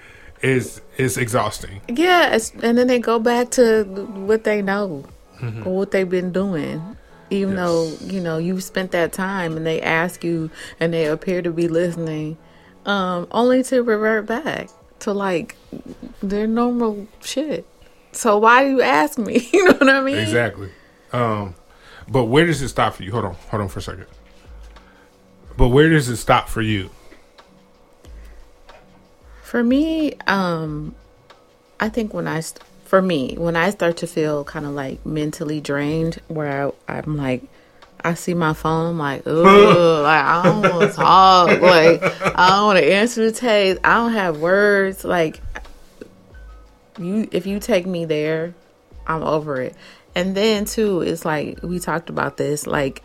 it's 0.41 0.81
it's 0.97 1.17
exhausting 1.17 1.81
Yeah, 1.87 2.35
it's, 2.35 2.51
and 2.61 2.77
then 2.77 2.87
they 2.87 2.99
go 2.99 3.19
back 3.19 3.51
to 3.51 3.83
what 3.83 4.43
they 4.43 4.61
know 4.61 5.05
Mm-hmm. 5.39 5.67
or 5.67 5.75
what 5.79 5.91
they've 5.91 6.09
been 6.09 6.31
doing. 6.31 6.95
Even 7.29 7.55
though, 7.55 7.91
you 8.01 8.21
know, 8.21 8.37
you've 8.37 8.63
spent 8.63 8.91
that 8.91 9.11
time 9.11 9.57
and 9.57 9.65
they 9.65 9.81
ask 9.81 10.23
you 10.23 10.49
and 10.79 10.93
they 10.93 11.05
appear 11.07 11.41
to 11.41 11.51
be 11.51 11.67
listening, 11.67 12.37
um, 12.85 13.27
only 13.31 13.61
to 13.63 13.81
revert 13.83 14.25
back 14.27 14.69
to 14.99 15.11
like 15.11 15.57
their 16.21 16.47
normal 16.47 17.07
shit. 17.21 17.65
So 18.13 18.37
why 18.37 18.63
do 18.63 18.69
you 18.69 18.81
ask 18.83 19.17
me? 19.17 19.49
You 19.53 19.65
know 19.65 19.73
what 19.73 19.89
I 19.89 20.01
mean? 20.01 20.17
exactly 20.17 20.69
um 21.11 21.55
but 22.07 22.25
where 22.25 22.45
does 22.45 22.61
it 22.61 22.69
stop 22.69 22.95
for 22.95 23.03
you? 23.03 23.11
Hold 23.11 23.25
on 23.25 23.33
hold 23.49 23.61
on 23.61 23.69
for 23.69 23.79
a 23.79 23.81
second. 23.81 24.07
But 25.57 25.69
where 25.69 25.89
does 25.89 26.09
it 26.09 26.17
stop 26.17 26.49
for 26.49 26.61
you? 26.61 26.89
For 29.43 29.63
me, 29.63 30.13
um, 30.25 30.95
I 31.79 31.89
think 31.89 32.13
when 32.13 32.27
I, 32.27 32.39
st- 32.39 32.63
for 32.85 33.01
me, 33.01 33.35
when 33.37 33.55
I 33.55 33.69
start 33.69 33.97
to 33.97 34.07
feel 34.07 34.43
kind 34.43 34.65
of 34.65 34.71
like 34.71 35.05
mentally 35.05 35.61
drained, 35.61 36.19
where 36.27 36.71
I, 36.87 36.93
I'm 36.97 37.17
like, 37.17 37.43
I 38.03 38.15
see 38.15 38.33
my 38.33 38.53
phone, 38.53 38.91
I'm 38.91 38.97
like, 38.97 39.23
ugh, 39.27 40.03
like 40.03 40.25
I 40.25 40.43
don't 40.43 40.61
want 40.61 40.89
to 40.89 40.95
talk, 40.95 41.61
like 41.61 42.01
I 42.35 42.49
don't 42.49 42.65
want 42.65 42.79
to 42.79 42.93
answer 42.93 43.25
the 43.25 43.31
text, 43.31 43.79
I 43.83 43.93
don't 43.95 44.13
have 44.13 44.39
words, 44.39 45.05
like 45.05 45.39
you, 46.97 47.29
if 47.31 47.45
you 47.45 47.59
take 47.59 47.85
me 47.85 48.05
there, 48.05 48.55
I'm 49.05 49.21
over 49.21 49.61
it. 49.61 49.75
And 50.15 50.35
then 50.35 50.65
too, 50.65 51.01
it's 51.01 51.25
like 51.25 51.59
we 51.63 51.79
talked 51.79 52.09
about 52.09 52.37
this, 52.37 52.67
like 52.67 53.03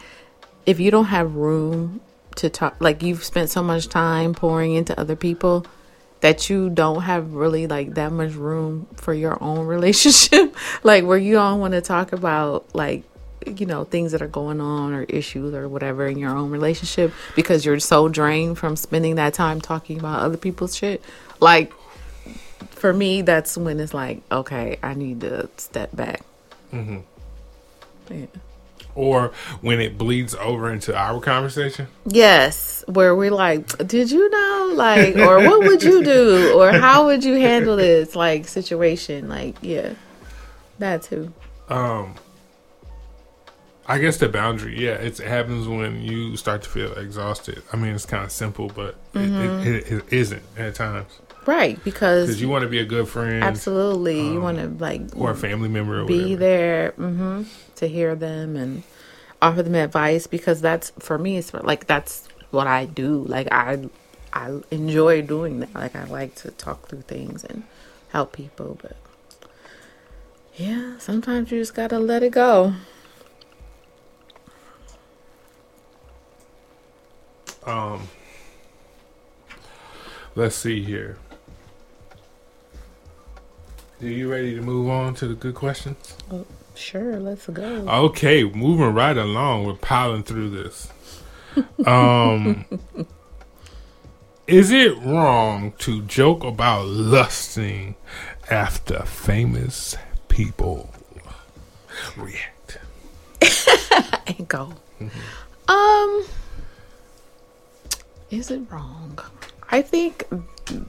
if 0.67 0.81
you 0.81 0.91
don't 0.91 1.07
have 1.07 1.35
room 1.35 2.01
to 2.37 2.51
talk, 2.51 2.77
like 2.81 3.03
you've 3.03 3.25
spent 3.25 3.51
so 3.51 3.63
much 3.63 3.89
time 3.89 4.35
pouring 4.35 4.75
into 4.75 4.99
other 4.99 5.17
people 5.17 5.67
that 6.21 6.51
you 6.51 6.69
don't 6.69 7.03
have 7.03 7.33
really 7.33 7.67
like 7.67 7.95
that 7.95 8.13
much 8.13 8.35
room 8.35 8.87
for 8.97 9.15
your 9.15 9.43
own 9.43 9.67
relationship, 9.67 10.55
like 10.83 11.05
where 11.05 11.19
you 11.19 11.35
don't 11.35 11.61
want 11.61 11.73
to 11.73 11.81
talk 11.81 12.13
about 12.13 12.75
like 12.75 13.05
you 13.47 13.67
know 13.67 13.85
things 13.85 14.13
that 14.13 14.21
are 14.21 14.29
going 14.29 14.61
on 14.61 14.93
or 14.93 15.05
issues 15.05 15.55
or 15.55 15.69
whatever 15.69 16.07
in 16.07 16.19
your 16.19 16.37
own 16.37 16.51
relationship 16.51 17.13
because 17.37 17.65
you're 17.65 17.79
so 17.79 18.09
drained 18.09 18.59
from 18.59 18.77
spending 18.77 19.15
that 19.15 19.33
time 19.33 19.61
talking 19.61 19.99
about 19.99 20.21
other 20.21 20.37
people's 20.37 20.77
shit. 20.77 21.03
Like 21.41 21.73
for 22.71 22.93
me, 22.93 23.23
that's 23.23 23.57
when 23.57 23.81
it's 23.81 23.95
like, 23.95 24.23
okay, 24.31 24.79
I 24.83 24.95
need 24.95 25.21
to 25.23 25.49
step 25.57 25.95
back. 25.95 26.23
Mm-hmm. 26.73 26.99
Yeah. 28.11 28.27
or 28.95 29.33
when 29.61 29.81
it 29.81 29.97
bleeds 29.99 30.35
over 30.35 30.73
into 30.73 30.97
our 30.97 31.21
conversation 31.21 31.87
Yes, 32.07 32.85
where 32.87 33.15
we're 33.15 33.31
like, 33.31 33.87
did 33.87 34.11
you 34.11 34.29
know, 34.31 34.73
like, 34.75 35.17
or 35.17 35.39
what 35.39 35.61
would 35.61 35.83
you 35.83 36.03
do, 36.03 36.53
or 36.59 36.73
how 36.73 37.07
would 37.07 37.23
you 37.25 37.35
handle 37.35 37.77
this, 37.77 38.17
like, 38.17 38.49
situation, 38.49 39.29
like, 39.29 39.57
yeah, 39.63 39.93
that 40.79 41.03
too. 41.03 41.33
um 41.69 42.15
I 43.91 43.99
guess 43.99 44.19
the 44.19 44.29
boundary, 44.29 44.79
yeah, 44.85 44.97
it's, 44.97 45.19
it 45.19 45.29
happens 45.29 45.67
when 45.67 46.03
you 46.03 46.37
start 46.37 46.61
to 46.63 46.69
feel 46.69 46.93
exhausted. 46.93 47.63
I 47.73 47.77
mean, 47.77 47.95
it's 47.95 48.05
kind 48.05 48.23
of 48.23 48.31
simple, 48.31 48.69
but 48.69 48.97
it, 49.15 49.21
it, 49.31 49.67
it, 49.67 49.93
it 49.93 50.13
isn't 50.13 50.43
at 50.59 50.75
times 50.75 51.11
Right, 51.49 51.83
because 51.83 52.43
you 52.43 52.51
want 52.51 52.65
to 52.65 52.69
be 52.69 52.79
a 52.79 52.85
good 52.85 53.09
friend 53.09 53.43
absolutely 53.43 54.33
you 54.35 54.41
want 54.43 54.59
to 54.59 54.69
like 54.69 55.01
or 55.17 55.31
a 55.31 55.35
family 55.35 55.71
member 55.71 55.99
or 55.99 56.05
be 56.05 56.37
whatever. 56.37 56.37
there 56.37 56.91
hmm 56.91 57.43
to 57.77 57.89
hear 57.89 58.15
them 58.15 58.55
and 58.55 58.83
offer 59.41 59.63
them 59.63 59.75
advice 59.75 60.27
because 60.27 60.61
that's 60.61 60.91
for 60.99 61.17
me. 61.17 61.39
It's 61.39 61.55
like 61.55 61.87
that's 61.87 62.29
what 62.51 62.67
I 62.67 62.85
do. 62.85 63.25
Like 63.25 63.49
I, 63.51 63.89
I 64.33 64.61
enjoy 64.71 65.23
doing 65.23 65.61
that. 65.61 65.75
Like 65.75 65.97
I 65.97 66.05
like 66.05 66.35
to 66.37 66.51
talk 66.51 66.89
through 66.89 67.03
things 67.03 67.45
and 67.45 67.63
help 68.11 68.33
people, 68.33 68.79
but 68.83 68.97
yeah, 70.55 70.99
sometimes 70.99 71.51
you 71.51 71.61
just 71.61 71.75
gotta 71.75 71.99
let 71.99 72.23
it 72.23 72.33
go. 72.33 72.75
Um, 77.65 78.09
let's 80.35 80.57
see 80.57 80.83
here. 80.83 81.17
Are 84.01 84.07
you 84.07 84.31
ready 84.31 84.55
to 84.55 84.63
move 84.63 84.89
on 84.89 85.15
to 85.17 85.27
the 85.27 85.35
good 85.35 85.57
questions? 85.57 86.15
Sure, 86.77 87.19
let's 87.19 87.49
go. 87.49 87.65
Okay, 87.89 88.45
moving 88.45 88.95
right 88.95 89.17
along. 89.17 89.65
We're 89.65 89.75
piling 89.75 90.23
through 90.23 90.51
this. 90.51 90.93
Um, 91.85 92.65
is 94.47 94.71
it 94.71 94.97
wrong 94.99 95.73
to 95.79 96.03
joke 96.03 96.45
about 96.45 96.87
lusting 96.87 97.97
after 98.49 99.01
famous 99.01 99.97
people? 100.29 100.95
React. 102.17 102.79
and 104.29 104.47
go. 104.47 104.75
Um, 105.67 106.25
is 108.31 108.53
it 108.53 108.61
wrong? 108.71 109.19
I 109.71 109.83
think 109.83 110.25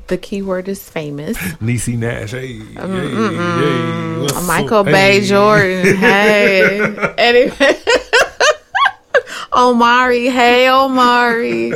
the 0.07 0.17
key 0.17 0.41
word 0.41 0.67
is 0.67 0.87
famous. 0.87 1.37
Niecy 1.61 1.97
Nash. 1.97 2.31
Hey, 2.31 2.53
hey, 2.53 2.73
hey. 2.77 4.41
Michael 4.47 4.79
up? 4.79 4.85
Bay 4.85 5.19
Hey. 5.19 5.25
Jordan. 5.25 5.95
Hey. 5.97 7.13
anyway. 7.17 7.79
Omari. 9.53 10.29
Hey, 10.29 10.69
Omari. 10.69 11.73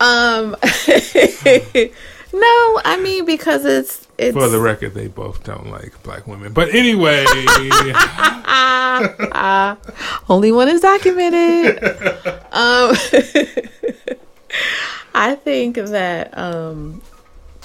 Um 0.00 0.56
No, 2.32 2.80
I 2.84 2.98
mean 3.02 3.24
because 3.24 3.64
it's 3.64 4.06
it's 4.16 4.34
For 4.36 4.48
the 4.48 4.60
record, 4.60 4.94
they 4.94 5.08
both 5.08 5.42
don't 5.44 5.70
like 5.70 6.00
black 6.02 6.26
women. 6.26 6.52
But 6.52 6.72
anyway, 6.74 7.24
only 10.28 10.52
one 10.52 10.68
is 10.68 10.80
documented. 10.80 11.82
um 12.52 12.94
I 15.14 15.34
think 15.34 15.76
that 15.76 16.36
um 16.36 17.02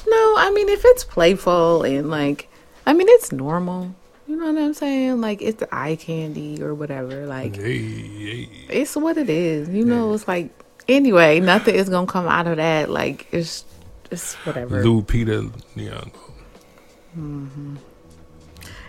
no, 0.08 0.36
I 0.38 0.52
mean 0.54 0.70
if 0.70 0.82
it's 0.86 1.04
playful 1.04 1.84
and 1.84 2.10
like 2.10 2.50
I 2.86 2.94
mean 2.94 3.08
it's 3.10 3.32
normal. 3.32 3.96
You 4.28 4.38
know 4.38 4.52
what 4.52 4.62
I'm 4.62 4.74
saying? 4.74 5.22
Like 5.22 5.42
it's 5.42 5.64
eye 5.72 5.96
candy 5.98 6.62
or 6.62 6.74
whatever. 6.74 7.28
Like 7.28 7.56
hey, 7.56 7.78
hey. 7.78 8.50
it's 8.70 8.96
what 8.96 9.18
it 9.18 9.30
is. 9.30 9.70
You 9.70 9.86
know, 9.86 10.14
it's 10.14 10.28
like 10.28 10.50
anyway, 10.88 11.40
nothing 11.40 11.76
is 11.76 11.90
gonna 11.90 12.08
come 12.08 12.28
out 12.28 12.48
of 12.48 12.58
that. 12.58 12.90
Like 12.90 13.28
it's 13.32 13.66
it's 14.12 14.34
whatever. 14.46 14.84
Lou 14.84 15.04
Peter 15.04 15.44
Young. 15.76 16.12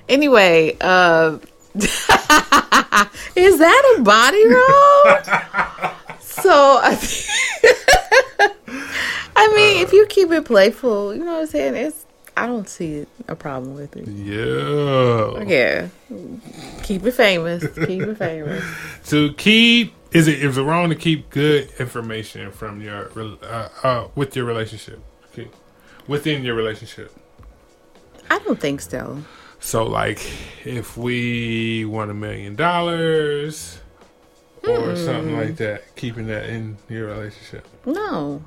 Anyway, 0.09 0.77
uh 0.81 1.39
is 1.77 3.59
that 3.59 3.97
a 3.99 4.03
body 4.03 4.47
roll? 4.49 5.93
so 6.43 6.81
I, 6.83 6.97
I 9.37 9.49
mean, 9.55 9.83
if 9.83 9.93
you 9.93 10.07
keep 10.07 10.31
it 10.31 10.45
playful, 10.45 11.15
you 11.15 11.25
know 11.25 11.35
what 11.35 11.41
I'm 11.43 11.47
saying. 11.47 11.77
It's 11.77 12.07
I 12.37 12.47
don't 12.47 12.69
see 12.69 13.07
a 13.29 13.35
problem 13.35 13.75
with 13.75 13.97
it. 13.97 14.07
Yeah. 14.07 15.43
Yeah, 15.45 15.89
keep 16.83 17.05
it 17.07 17.13
famous. 17.13 17.63
Keep 17.87 18.03
it 18.03 18.19
famous. 18.19 18.65
To 19.07 19.33
keep 19.35 19.95
is 20.11 20.27
it 20.27 20.43
is 20.43 20.59
it 20.59 20.63
wrong 20.63 20.89
to 20.89 20.97
keep 20.97 21.31
good 21.31 21.71
information 21.79 22.51
from 22.51 22.81
your 22.81 23.11
uh, 23.17 23.69
uh, 23.83 24.09
with 24.15 24.35
your 24.35 24.45
relationship? 24.45 25.01
Okay. 25.33 25.49
Within 26.09 26.45
your 26.45 26.55
relationship. 26.55 27.13
I 28.31 28.39
don't 28.41 28.59
think 28.61 28.81
so. 28.81 29.23
So 29.61 29.85
like 29.85 30.21
if 30.65 30.97
we 30.97 31.85
won 31.85 32.11
a 32.11 32.15
million 32.15 32.57
dollars 32.57 33.81
or 34.67 34.97
something 34.97 35.37
like 35.37 35.57
that, 35.57 35.95
keeping 35.97 36.27
that 36.27 36.49
in 36.49 36.77
your 36.89 37.07
relationship. 37.07 37.67
No, 37.85 38.43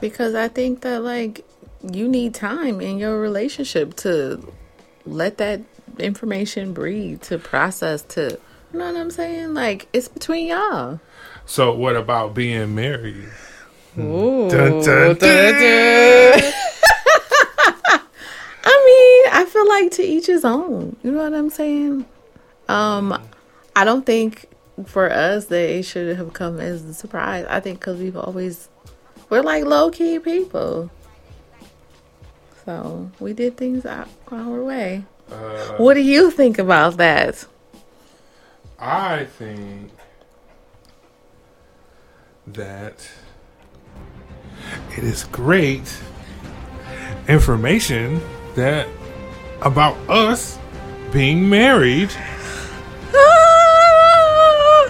because 0.00 0.34
I 0.34 0.48
think 0.48 0.80
that 0.82 1.02
like 1.02 1.44
you 1.82 2.08
need 2.08 2.34
time 2.34 2.80
in 2.80 2.98
your 2.98 3.20
relationship 3.20 3.94
to 3.96 4.52
let 5.04 5.38
that 5.38 5.60
information 5.98 6.72
breathe, 6.72 7.22
to 7.22 7.38
process, 7.38 8.02
to 8.02 8.38
you 8.72 8.78
know 8.78 8.86
what 8.86 8.96
I'm 8.96 9.10
saying? 9.10 9.54
Like 9.54 9.88
it's 9.92 10.08
between 10.08 10.48
y'all. 10.48 11.00
So 11.46 11.74
what 11.74 11.96
about 11.96 12.34
being 12.34 12.74
married? 12.74 13.28
Ooh. 13.98 14.50
Dun, 14.50 14.82
dun, 14.82 15.16
I 18.66 19.22
mean, 19.26 19.32
I 19.32 19.44
feel 19.48 19.68
like 19.68 19.92
to 19.92 20.02
each 20.02 20.26
his 20.26 20.44
own. 20.44 20.96
You 21.02 21.12
know 21.12 21.22
what 21.22 21.34
I'm 21.34 21.50
saying? 21.50 22.06
Um, 22.68 23.22
I 23.76 23.84
don't 23.84 24.04
think 24.04 24.48
for 24.86 25.10
us 25.10 25.46
that 25.46 25.70
it 25.70 25.84
should 25.84 26.16
have 26.16 26.32
come 26.32 26.60
as 26.60 26.84
a 26.84 26.94
surprise. 26.94 27.46
I 27.48 27.60
think 27.60 27.80
because 27.80 27.98
we've 27.98 28.16
always 28.16 28.68
we're 29.30 29.42
like 29.42 29.64
low 29.64 29.90
key 29.90 30.18
people, 30.18 30.90
so 32.64 33.10
we 33.20 33.32
did 33.32 33.56
things 33.56 33.86
our, 33.86 34.06
our 34.30 34.62
way. 34.62 35.04
Uh, 35.30 35.74
What 35.76 35.94
do 35.94 36.00
you 36.00 36.30
think 36.30 36.58
about 36.58 36.96
that? 36.98 37.46
I 38.78 39.24
think 39.24 39.90
that 42.46 43.08
it 44.96 45.04
is 45.04 45.24
great 45.24 45.96
information 47.28 48.20
that 48.54 48.86
about 49.62 49.96
us 50.10 50.58
being 51.12 51.48
married 51.48 52.10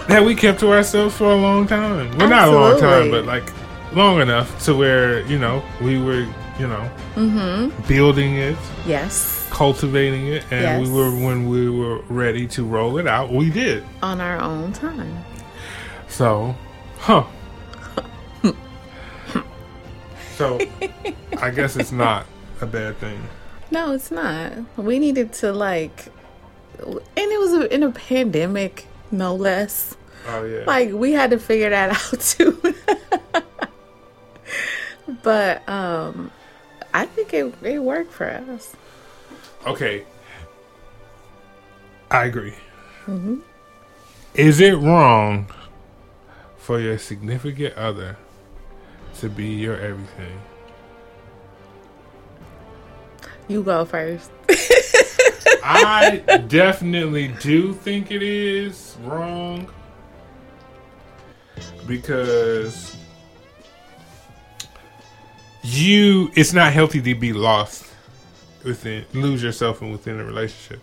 that 0.07 0.23
we 0.23 0.35
kept 0.35 0.59
to 0.61 0.71
ourselves 0.71 1.15
for 1.17 1.31
a 1.31 1.35
long 1.35 1.67
time. 1.67 2.15
Well, 2.17 2.29
not 2.29 2.47
a 2.47 2.51
long 2.51 2.79
time, 2.79 3.11
but 3.11 3.25
like 3.25 3.51
long 3.93 4.19
enough 4.21 4.63
to 4.65 4.75
where 4.75 5.21
you 5.27 5.39
know 5.39 5.63
we 5.81 6.01
were, 6.01 6.27
you 6.59 6.67
know, 6.67 6.89
Mm-hmm. 7.15 7.87
building 7.87 8.35
it, 8.35 8.57
Yes, 8.85 9.47
cultivating 9.51 10.27
it, 10.27 10.43
and 10.51 10.83
we 10.83 10.89
were 10.91 11.09
when 11.11 11.47
we 11.47 11.69
were 11.69 11.99
ready 12.09 12.45
to 12.47 12.63
roll 12.65 12.97
it 12.97 13.07
out, 13.07 13.31
we 13.31 13.49
did. 13.49 13.83
on 14.03 14.19
our 14.21 14.39
own 14.39 14.73
time. 14.73 15.23
So, 16.09 16.55
huh. 16.99 17.23
so, 20.35 20.59
I 21.39 21.49
guess 21.51 21.75
it's 21.77 21.91
not 21.91 22.25
a 22.61 22.65
bad 22.65 22.97
thing. 22.97 23.21
No, 23.71 23.93
it's 23.93 24.11
not. 24.11 24.51
We 24.77 24.99
needed 24.99 25.31
to 25.33 25.51
like, 25.53 26.07
and 26.79 26.99
it 27.15 27.39
was 27.39 27.53
in 27.71 27.83
a 27.83 27.91
pandemic, 27.91 28.87
no 29.17 29.35
less. 29.35 29.95
Oh, 30.27 30.43
yeah. 30.43 30.63
like 30.65 30.91
we 30.91 31.11
had 31.11 31.29
to 31.29 31.39
figure 31.39 31.69
that 31.69 31.91
out 32.13 32.19
too 32.19 32.59
but 35.21 35.67
um 35.69 36.31
i 36.95 37.05
think 37.05 37.31
it, 37.31 37.53
it 37.61 37.77
worked 37.77 38.11
for 38.11 38.25
us 38.25 38.75
okay. 39.67 40.03
I 42.11 42.25
agree. 42.25 42.53
Is 44.35 44.59
it 44.61 44.77
wrong 44.77 45.47
for 46.57 46.79
your 46.79 46.97
significant 46.97 47.73
other 47.75 48.17
to 49.19 49.29
be 49.29 49.47
your 49.47 49.75
everything? 49.75 50.39
you 53.47 53.61
go 53.61 53.85
first 53.85 54.31
I 55.67 56.17
definitely 56.47 57.29
do 57.39 57.73
think 57.73 58.11
it 58.11 58.21
is 58.21 58.95
wrong 59.01 59.67
because 61.87 62.95
you 65.63 66.29
it's 66.35 66.53
not 66.53 66.71
healthy 66.71 67.01
to 67.01 67.15
be 67.15 67.33
lost 67.33 67.87
within 68.63 69.05
lose 69.13 69.41
yourself 69.41 69.81
and 69.81 69.91
within 69.91 70.19
a 70.19 70.23
relationship. 70.23 70.81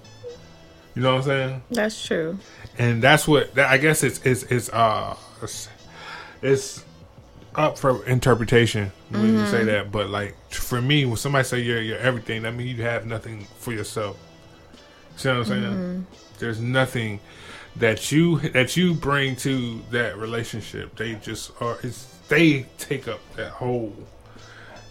You 0.97 1.03
know 1.03 1.12
what 1.14 1.18
I'm 1.18 1.25
saying? 1.25 1.62
that's 1.71 2.05
true 2.05 2.38
And 2.77 3.01
that's 3.01 3.29
what 3.29 3.55
that, 3.55 3.71
I 3.71 3.79
guess 3.79 4.03
it's 4.03 4.18
it's 4.25 4.42
it's 4.45 4.68
uh 4.71 5.16
it's, 5.42 5.68
it's 6.42 6.85
up 7.55 7.79
for 7.79 8.05
interpretation 8.07 8.90
when 9.11 9.35
you 9.35 9.47
say 9.47 9.62
that. 9.62 9.92
But 9.92 10.11
like 10.11 10.35
for 10.51 10.81
me, 10.83 11.05
when 11.05 11.16
somebody 11.16 11.45
say 11.45 11.61
you're 11.61 11.81
you're 11.83 11.99
everything, 11.99 12.42
that 12.42 12.53
means 12.53 12.77
you 12.77 12.83
have 12.83 13.07
nothing 13.07 13.47
for 13.59 13.73
yourself. 13.73 14.16
See 15.16 15.29
what 15.29 15.38
I'm 15.38 15.44
saying? 15.44 16.07
There's 16.38 16.61
nothing 16.61 17.20
that 17.77 18.11
you 18.12 18.38
that 18.51 18.77
you 18.77 18.94
bring 18.94 19.37
to 19.37 19.81
that 19.90 20.16
relationship. 20.16 20.96
They 20.96 21.14
just 21.16 21.53
are. 21.61 21.79
It's 21.83 22.05
they 22.29 22.66
take 22.79 23.09
up 23.09 23.20
that 23.37 23.51
whole 23.53 23.94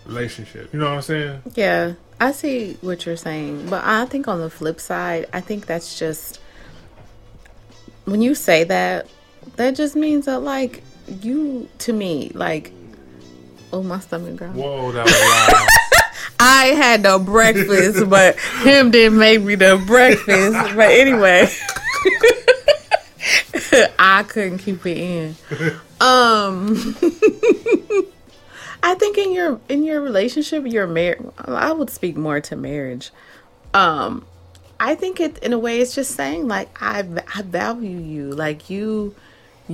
relationship. 0.06 0.74
You 0.74 0.80
know 0.80 0.86
what 0.86 0.96
I'm 0.96 1.02
saying? 1.02 1.42
yeah 1.56 1.94
i 2.20 2.32
see 2.32 2.78
what 2.82 3.06
you're 3.06 3.18
saying 3.18 3.68
but 3.70 3.84
i 3.84 4.06
think 4.06 4.28
on 4.28 4.40
the 4.40 4.50
flip 4.50 4.80
side 4.80 5.26
i 5.34 5.42
think 5.42 5.66
that's 5.66 5.98
just 5.98 6.40
when 8.06 8.22
you 8.22 8.36
say 8.36 8.64
that 8.64 9.08
that 9.56 9.72
just 9.76 9.96
means 9.96 10.26
that 10.26 10.40
like 10.40 10.84
you 11.22 11.68
to 11.80 11.94
me 11.94 12.32
like 12.36 12.72
oh 13.74 13.82
my 13.82 14.00
stomach 14.00 14.36
girl 14.36 14.52
Whoa, 14.52 14.92
that 14.92 15.06
was 15.06 15.14
loud. 15.14 15.68
I 16.44 16.74
had 16.76 17.04
no 17.04 17.20
breakfast, 17.20 18.10
but 18.10 18.40
him 18.64 18.90
didn't 18.90 19.20
make 19.20 19.44
me 19.44 19.54
the 19.54 19.82
breakfast. 19.86 20.76
But 20.76 20.90
anyway, 20.90 21.48
I 24.00 24.24
couldn't 24.24 24.58
keep 24.58 24.84
it 24.88 24.98
in. 24.98 25.36
Um, 26.02 26.96
I 28.84 28.96
think 28.96 29.20
in 29.20 29.32
your 29.34 29.60
in 29.70 29.84
your 29.84 30.02
relationship, 30.02 30.66
your 30.66 30.88
marriage. 30.88 31.22
I 31.38 31.72
would 31.72 31.92
speak 31.92 32.18
more 32.18 32.42
to 32.42 32.56
marriage. 32.56 33.12
Um, 33.76 34.26
I 34.80 34.96
think 34.96 35.20
it 35.20 35.38
in 35.44 35.54
a 35.54 35.60
way 35.60 35.80
it's 35.80 35.94
just 35.94 36.16
saying 36.16 36.48
like 36.48 36.76
I 36.82 37.08
I 37.36 37.44
value 37.44 38.00
you, 38.00 38.32
like 38.32 38.68
you 38.68 39.16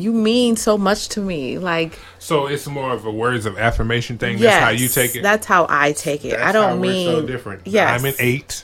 you 0.02 0.14
mean 0.14 0.56
so 0.56 0.78
much 0.78 1.10
to 1.10 1.22
me, 1.22 1.58
like 1.58 1.98
so 2.20 2.48
it's 2.48 2.68
more 2.68 2.92
of 2.94 3.06
a 3.06 3.12
words 3.12 3.46
of 3.46 3.58
affirmation 3.58 4.18
thing. 4.18 4.38
That's 4.40 4.64
how 4.64 4.70
you 4.70 4.88
take 4.88 5.16
it. 5.16 5.24
That's 5.24 5.46
how 5.46 5.66
I 5.70 5.92
take 5.94 6.26
it. 6.26 6.34
I 6.34 6.38
That's 6.38 6.46
how 6.46 6.70
don't 6.70 6.82
mean 6.82 7.08
so 7.08 7.26
different. 7.26 7.66
Yes, 7.68 8.00
I'm 8.00 8.06
an 8.06 8.16
eight, 8.20 8.64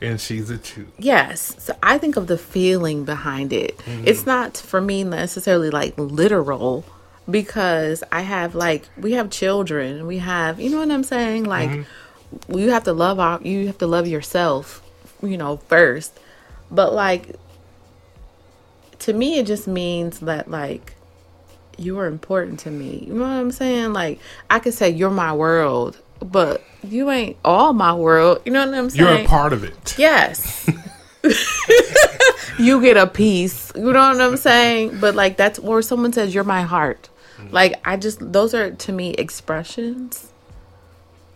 and 0.00 0.20
she's 0.20 0.50
a 0.50 0.58
two. 0.58 0.86
Yes. 0.98 1.56
So 1.58 1.74
I 1.82 1.98
think 1.98 2.16
of 2.16 2.26
the 2.26 2.38
feeling 2.38 3.04
behind 3.04 3.52
it. 3.52 3.78
Mm-hmm. 3.78 4.04
It's 4.06 4.26
not 4.26 4.56
for 4.56 4.80
me 4.80 5.04
necessarily 5.04 5.70
like 5.70 5.94
literal. 5.96 6.84
because 7.28 8.04
I 8.12 8.20
have 8.20 8.54
like 8.54 8.88
we 8.96 9.12
have 9.12 9.30
children, 9.30 10.06
we 10.06 10.18
have 10.18 10.60
you 10.60 10.70
know 10.70 10.78
what 10.78 10.90
I'm 10.90 11.04
saying. 11.04 11.44
Like 11.44 11.84
you 12.48 12.70
have 12.70 12.84
to 12.84 12.92
love 12.92 13.18
our 13.18 13.40
you 13.42 13.66
have 13.66 13.78
to 13.78 13.86
love 13.86 14.06
yourself, 14.06 14.82
you 15.22 15.36
know 15.36 15.56
first. 15.68 16.18
But 16.70 16.92
like 16.94 17.34
to 19.06 19.12
me, 19.12 19.38
it 19.38 19.46
just 19.46 19.68
means 19.68 20.18
that 20.18 20.50
like 20.50 20.94
you 21.78 21.96
are 22.00 22.06
important 22.06 22.58
to 22.60 22.72
me. 22.72 23.04
You 23.06 23.14
know 23.14 23.20
what 23.20 23.28
I'm 23.28 23.52
saying? 23.52 23.92
Like 23.92 24.18
I 24.50 24.58
could 24.58 24.74
say 24.74 24.90
you're 24.90 25.10
my 25.10 25.32
world, 25.32 25.96
but 26.18 26.64
you 26.82 27.08
ain't 27.12 27.36
all 27.44 27.72
my 27.72 27.94
world. 27.94 28.42
You 28.44 28.50
know 28.50 28.66
what 28.66 28.76
I'm 28.76 28.90
saying? 28.90 29.06
You're 29.06 29.24
a 29.24 29.28
part 29.28 29.52
of 29.52 29.62
it. 29.62 29.96
Yes. 29.96 30.68
you 32.58 32.82
get 32.82 32.96
a 32.96 33.06
piece. 33.06 33.70
You 33.76 33.92
know 33.92 34.08
what 34.08 34.20
I'm 34.20 34.36
saying? 34.36 34.98
But 34.98 35.14
like 35.14 35.36
that's 35.36 35.60
where 35.60 35.82
someone 35.82 36.12
says 36.12 36.34
you're 36.34 36.42
my 36.42 36.62
heart. 36.62 37.08
Mm. 37.36 37.52
Like 37.52 37.74
I 37.84 37.96
just 37.96 38.32
those 38.32 38.54
are 38.54 38.72
to 38.72 38.92
me 38.92 39.10
expressions. 39.10 40.32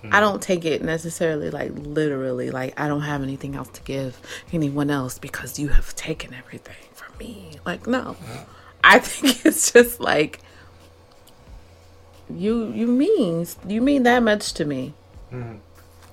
Mm. 0.03 0.13
I 0.13 0.19
don't 0.19 0.43
take 0.43 0.65
it 0.65 0.83
necessarily 0.83 1.51
like 1.51 1.71
literally 1.77 2.51
like 2.51 2.81
I 2.81 2.89
don't 2.89 3.03
have 3.03 3.23
anything 3.23 3.55
else 3.55 3.69
to 3.69 3.83
give 3.83 4.21
anyone 4.53 4.91
else 4.91 5.21
because 5.21 5.61
you 5.61 5.69
have 5.69 5.95
taken 5.95 6.35
everything 6.35 6.75
me. 7.21 7.53
Like 7.65 7.87
no. 7.87 8.17
I 8.83 8.99
think 9.11 9.47
it's 9.47 9.71
just 9.71 10.01
like 10.01 10.41
you 12.29 12.73
you 12.73 12.87
mean 12.89 13.47
you 13.67 13.81
mean 13.81 14.03
that 14.03 14.23
much 14.23 14.53
to 14.55 14.65
me. 14.65 14.95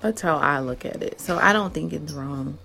That's 0.02 0.22
how 0.22 0.38
I 0.38 0.60
look 0.60 0.86
at 0.86 1.02
it. 1.02 1.20
So 1.20 1.40
I 1.40 1.54
don't 1.54 1.74
think 1.74 1.92
it's 1.92 2.14
wrong. 2.14 2.60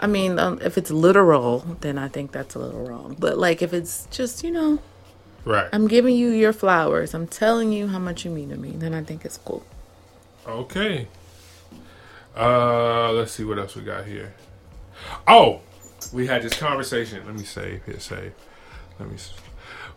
I 0.00 0.06
mean, 0.06 0.38
um, 0.38 0.58
if 0.62 0.78
it's 0.78 0.90
literal, 0.90 1.58
then 1.82 1.98
I 1.98 2.08
think 2.08 2.32
that's 2.32 2.54
a 2.54 2.58
little 2.58 2.86
wrong. 2.86 3.14
But 3.18 3.36
like, 3.36 3.60
if 3.60 3.74
it's 3.74 4.08
just 4.10 4.42
you 4.42 4.50
know, 4.50 4.78
Right. 5.44 5.68
I'm 5.72 5.88
giving 5.88 6.14
you 6.14 6.28
your 6.30 6.52
flowers, 6.52 7.14
I'm 7.14 7.26
telling 7.26 7.72
you 7.72 7.88
how 7.88 7.98
much 7.98 8.24
you 8.24 8.30
mean 8.30 8.50
to 8.50 8.56
me, 8.56 8.72
then 8.76 8.92
I 8.94 9.02
think 9.02 9.24
it's 9.24 9.38
cool. 9.38 9.64
Okay. 10.46 11.08
Uh, 12.36 13.12
let's 13.12 13.32
see 13.32 13.44
what 13.44 13.58
else 13.58 13.74
we 13.74 13.82
got 13.82 14.04
here. 14.04 14.34
Oh, 15.26 15.60
we 16.12 16.26
had 16.26 16.42
this 16.42 16.58
conversation. 16.58 17.24
Let 17.26 17.34
me 17.36 17.44
save. 17.44 17.84
Hit 17.84 18.02
save. 18.02 18.32
Let 18.98 19.10
me. 19.10 19.16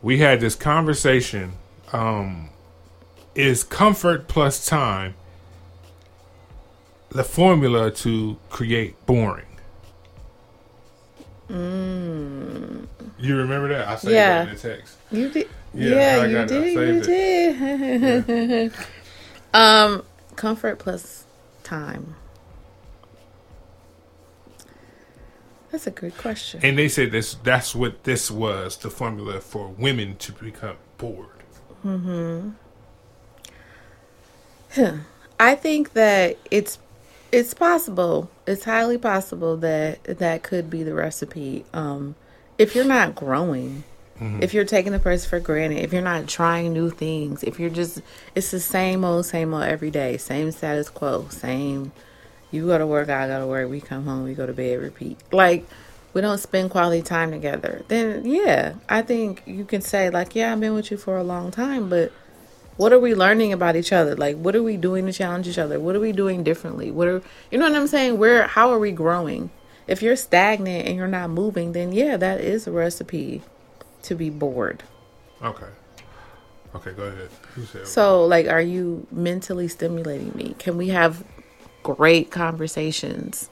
We 0.01 0.17
had 0.19 0.39
this 0.39 0.55
conversation. 0.55 1.53
Um, 1.93 2.49
is 3.35 3.63
comfort 3.63 4.27
plus 4.27 4.65
time 4.65 5.15
the 7.09 7.23
formula 7.23 7.91
to 7.91 8.37
create 8.49 9.05
boring? 9.05 9.45
You 11.49 13.35
remember 13.37 13.67
that? 13.69 13.87
I 13.87 13.95
saved 13.97 14.13
Yeah. 14.13 14.45
that 14.45 14.49
in 14.49 14.55
the 14.55 14.61
text. 14.61 14.97
You 15.11 15.29
did, 15.29 15.47
Yeah, 15.73 16.25
yeah, 16.25 16.41
you. 16.41 16.45
Did, 16.47 16.73
you 16.95 17.01
did. 17.03 18.73
um, 19.53 20.03
comfort 20.37 20.79
plus 20.79 21.25
time. 21.63 22.15
That's 25.71 25.87
a 25.87 25.91
good 25.91 26.17
question. 26.17 26.59
And 26.63 26.77
they 26.77 26.89
said 26.89 27.11
this 27.11 27.35
that's 27.35 27.73
what 27.73 28.03
this 28.03 28.29
was 28.29 28.77
the 28.77 28.89
formula 28.89 29.39
for 29.39 29.69
women 29.69 30.17
to 30.17 30.33
become 30.33 30.75
bored. 30.97 31.27
Hmm. 34.73 34.99
I 35.39 35.55
think 35.55 35.93
that 35.93 36.37
it's 36.49 36.77
it's 37.31 37.53
possible. 37.53 38.29
It's 38.45 38.65
highly 38.65 38.97
possible 38.97 39.57
that 39.57 40.03
that 40.03 40.43
could 40.43 40.69
be 40.69 40.83
the 40.83 40.93
recipe. 40.93 41.65
Um, 41.73 42.15
if 42.57 42.75
you're 42.75 42.85
not 42.85 43.15
growing, 43.15 43.83
if 44.39 44.53
you're 44.53 44.65
taking 44.65 44.91
the 44.91 44.99
person 44.99 45.27
for 45.27 45.39
granted, 45.39 45.79
if 45.79 45.91
you're 45.91 46.03
not 46.03 46.27
trying 46.27 46.73
new 46.73 46.91
things, 46.91 47.41
if 47.41 47.59
you're 47.59 47.71
just 47.71 48.03
it's 48.35 48.51
the 48.51 48.59
same 48.59 49.03
old, 49.03 49.25
same 49.25 49.51
old 49.51 49.63
every 49.63 49.89
day, 49.89 50.17
same 50.17 50.51
status 50.51 50.89
quo, 50.89 51.27
same. 51.29 51.91
You 52.51 52.67
go 52.67 52.77
to 52.77 52.85
work, 52.85 53.09
I 53.09 53.27
go 53.27 53.39
to 53.39 53.47
work. 53.47 53.69
We 53.69 53.81
come 53.81 54.05
home, 54.05 54.23
we 54.23 54.33
go 54.33 54.45
to 54.45 54.53
bed, 54.53 54.79
repeat. 54.79 55.17
Like 55.31 55.65
we 56.13 56.21
don't 56.21 56.37
spend 56.37 56.69
quality 56.69 57.01
time 57.01 57.31
together. 57.31 57.83
Then 57.87 58.25
yeah, 58.25 58.75
I 58.89 59.01
think 59.01 59.43
you 59.45 59.65
can 59.65 59.81
say 59.81 60.09
like, 60.09 60.35
yeah, 60.35 60.51
I've 60.51 60.59
been 60.59 60.73
with 60.73 60.91
you 60.91 60.97
for 60.97 61.17
a 61.17 61.23
long 61.23 61.51
time, 61.51 61.89
but 61.89 62.11
what 62.77 62.93
are 62.93 62.99
we 62.99 63.13
learning 63.13 63.53
about 63.53 63.75
each 63.75 63.91
other 63.91 64.15
like 64.15 64.35
what 64.37 64.55
are 64.55 64.63
we 64.63 64.77
doing 64.77 65.05
to 65.05 65.11
challenge 65.13 65.47
each 65.47 65.59
other 65.59 65.79
what 65.79 65.93
are 65.93 65.99
we 65.99 66.11
doing 66.13 66.41
differently 66.41 66.89
what 66.89 67.07
are 67.07 67.21
you 67.51 67.57
know 67.57 67.69
what 67.69 67.75
i'm 67.75 67.85
saying 67.85 68.17
where 68.17 68.47
how 68.47 68.71
are 68.71 68.79
we 68.79 68.91
growing 68.91 69.51
if 69.87 70.01
you're 70.01 70.15
stagnant 70.15 70.87
and 70.87 70.95
you're 70.95 71.05
not 71.05 71.29
moving 71.29 71.73
then 71.73 71.91
yeah 71.91 72.15
that 72.17 72.39
is 72.39 72.65
a 72.65 72.71
recipe 72.71 73.41
to 74.01 74.15
be 74.15 74.29
bored 74.29 74.83
Okay. 75.43 75.67
Okay, 76.73 76.91
go 76.93 77.03
ahead. 77.03 77.29
So 77.85 78.25
like 78.25 78.47
are 78.47 78.61
you 78.61 79.07
mentally 79.11 79.67
stimulating 79.67 80.31
me 80.35 80.55
can 80.57 80.77
we 80.77 80.89
have 80.89 81.23
great 81.83 82.31
conversations 82.31 83.49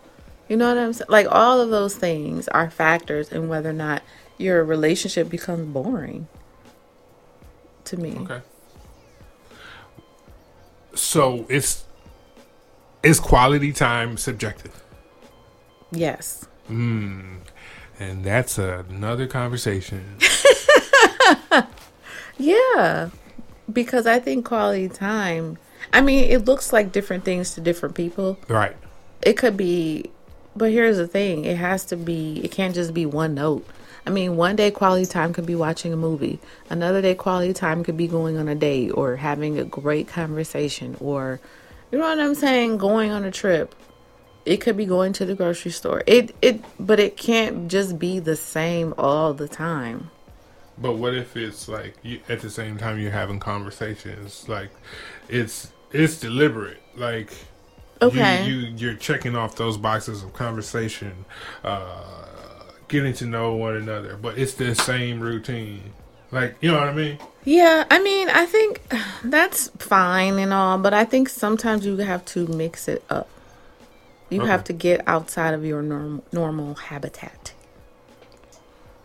you 0.48 0.56
know 0.58 0.68
what 0.68 0.78
i'm 0.78 0.94
saying 0.94 1.08
like 1.10 1.28
all 1.30 1.60
of 1.60 1.70
those 1.70 1.96
things 1.96 2.48
are 2.50 2.70
factors 2.70 3.32
in 3.32 3.48
whether 3.48 3.70
or 3.70 3.74
not 3.74 4.02
your 4.38 4.64
relationship 4.64 5.30
becomes 5.30 5.68
boring 5.74 6.28
to 7.84 7.98
me 7.98 8.16
Okay. 8.20 8.42
So 10.96 11.46
it's 11.50 11.86
is 13.04 13.20
quality 13.20 13.72
time 13.72 14.18
subjective? 14.18 14.84
yes 15.92 16.48
hmm. 16.68 17.38
And 18.02 18.24
that's 18.24 18.58
another 18.58 19.28
conversation. 19.28 20.20
Yeah, 22.40 23.10
because 23.72 24.08
I 24.08 24.20
think 24.20 24.46
quality 24.46 24.88
time. 24.88 25.58
I 25.94 26.02
mean, 26.02 26.26
it 26.26 26.46
looks 26.46 26.72
like 26.72 26.92
different 26.92 27.26
things 27.26 27.54
to 27.56 27.62
different 27.62 27.96
people. 27.96 28.38
right. 28.48 28.76
It 29.22 29.34
could 29.34 29.58
be, 29.58 30.10
but 30.56 30.72
here's 30.72 30.98
the 30.98 31.08
thing: 31.08 31.46
it 31.46 31.58
has 31.58 31.86
to 31.86 31.98
be. 31.98 32.40
It 32.44 32.52
can't 32.52 32.74
just 32.74 32.94
be 32.94 33.06
one 33.06 33.34
note. 33.34 33.68
I 34.08 34.12
mean, 34.12 34.38
one 34.38 34.56
day 34.56 34.72
quality 34.72 35.06
time 35.06 35.34
could 35.34 35.46
be 35.46 35.56
watching 35.56 35.92
a 35.94 35.98
movie. 35.98 36.40
Another 36.70 37.02
day 37.02 37.16
quality 37.16 37.54
time 37.54 37.84
could 37.84 37.98
be 37.98 38.08
going 38.08 38.38
on 38.38 38.48
a 38.48 38.56
date 38.56 38.92
or 38.92 39.18
having 39.18 39.60
a 39.60 39.66
great 39.66 40.08
conversation, 40.08 40.96
or 41.00 41.40
you 41.92 42.00
know 42.00 42.08
what 42.08 42.20
I'm 42.20 42.36
saying, 42.36 42.78
going 42.78 43.12
on 43.12 43.24
a 43.26 43.32
trip. 43.32 43.76
It 44.46 44.58
could 44.62 44.78
be 44.78 44.86
going 44.86 45.14
to 45.14 45.26
the 45.26 45.36
grocery 45.36 45.72
store. 45.72 46.02
It 46.08 46.34
it, 46.42 46.64
but 46.80 47.00
it 47.00 47.18
can't 47.18 47.68
just 47.68 48.00
be 48.00 48.20
the 48.20 48.36
same 48.36 48.94
all 48.98 49.34
the 49.34 49.48
time. 49.48 50.12
But 50.78 50.94
what 50.94 51.14
if 51.14 51.36
it's 51.36 51.68
like 51.68 51.96
you, 52.04 52.22
at 52.30 52.40
the 52.40 52.50
same 52.50 52.78
time 52.78 53.00
you're 53.00 53.12
having 53.12 53.40
conversations? 53.40 54.48
Like 54.48 54.72
it's 55.30 55.72
it's 55.92 56.20
deliberate. 56.20 56.82
Like 56.96 57.34
Okay. 58.02 58.46
you, 58.46 58.56
you 58.56 58.74
you're 58.78 58.94
checking 58.96 59.36
off 59.36 59.56
those 59.56 59.78
boxes 59.78 60.24
of 60.24 60.34
conversation, 60.34 61.26
uh, 61.64 62.04
getting 62.88 63.14
to 63.14 63.26
know 63.26 63.56
one 63.56 63.76
another. 63.76 64.18
But 64.18 64.38
it's 64.38 64.54
the 64.54 64.74
same 64.76 65.20
routine. 65.20 65.94
Like 66.32 66.56
you 66.62 66.72
know 66.72 66.78
what 66.80 66.90
I 66.90 66.94
mean? 66.94 67.18
Yeah, 67.44 67.86
I 67.90 68.00
mean, 68.02 68.30
I 68.30 68.46
think 68.46 68.82
that's 69.24 69.70
fine 69.80 70.40
and 70.40 70.54
all, 70.54 70.78
but 70.78 70.94
I 70.94 71.06
think 71.06 71.30
sometimes 71.30 71.86
you 71.86 71.98
have 71.98 72.24
to 72.26 72.48
mix 72.48 72.88
it 72.88 73.04
up. 73.10 73.28
You 74.30 74.42
have 74.42 74.64
to 74.66 74.74
get 74.74 75.02
outside 75.08 75.56
of 75.56 75.66
your 75.66 75.82
norm- 75.82 76.22
normal 76.32 76.76
habitat 76.76 77.54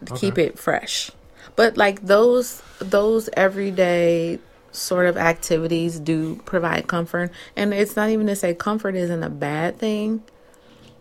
to 0.04 0.14
keep 0.14 0.36
it 0.36 0.58
fresh. 0.58 1.10
But 1.56 1.76
like 1.78 2.02
those 2.02 2.62
those 2.78 3.30
everyday 3.34 4.38
sort 4.74 5.06
of 5.06 5.16
activities 5.16 6.00
do 6.00 6.36
provide 6.44 6.86
comfort, 6.86 7.30
and 7.56 7.72
it's 7.72 7.96
not 7.96 8.10
even 8.10 8.26
to 8.26 8.36
say 8.36 8.54
comfort 8.54 8.94
isn't 8.94 9.22
a 9.22 9.30
bad 9.30 9.78
thing. 9.78 10.22